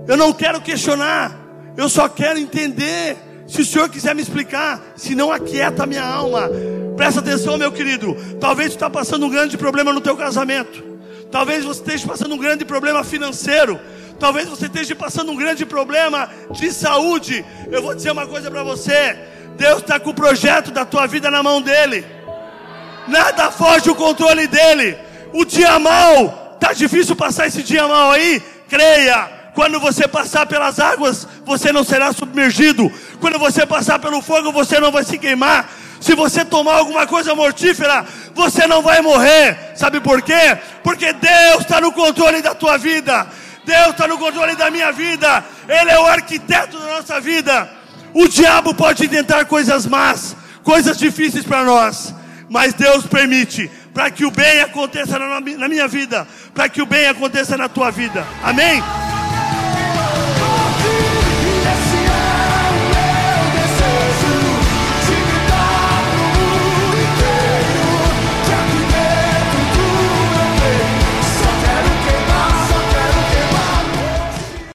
[0.08, 1.38] Eu não quero questionar,
[1.78, 3.18] eu só quero entender
[3.48, 6.50] se o Senhor quiser me explicar, se não aquieta a minha alma,
[6.98, 8.16] presta atenção, meu querido.
[8.42, 10.97] Talvez você está passando um grande problema no teu casamento.
[11.32, 13.80] Talvez você esteja passando um grande problema financeiro.
[14.20, 17.46] Talvez você esteja passando um grande problema de saúde.
[17.70, 19.18] Eu vou dizer uma coisa para você:
[19.58, 22.06] Deus está com o projeto da tua vida na mão dele.
[23.08, 24.98] Nada foge do controle dele.
[25.34, 28.42] O dia mal, tá difícil passar esse dia mal aí?
[28.70, 32.92] Creia, quando você passar pelas águas, você não será submergido.
[33.20, 35.70] Quando você passar pelo fogo, você não vai se queimar.
[36.00, 39.74] Se você tomar alguma coisa mortífera, você não vai morrer.
[39.76, 40.58] Sabe por quê?
[40.84, 43.28] Porque Deus está no controle da tua vida.
[43.66, 45.44] Deus está no controle da minha vida.
[45.68, 47.70] Ele é o arquiteto da nossa vida.
[48.14, 52.14] O diabo pode tentar coisas más, coisas difíceis para nós,
[52.50, 57.08] mas Deus permite para que o bem aconteça na minha vida, para que o bem
[57.08, 58.26] aconteça na tua vida.
[58.44, 58.82] Amém?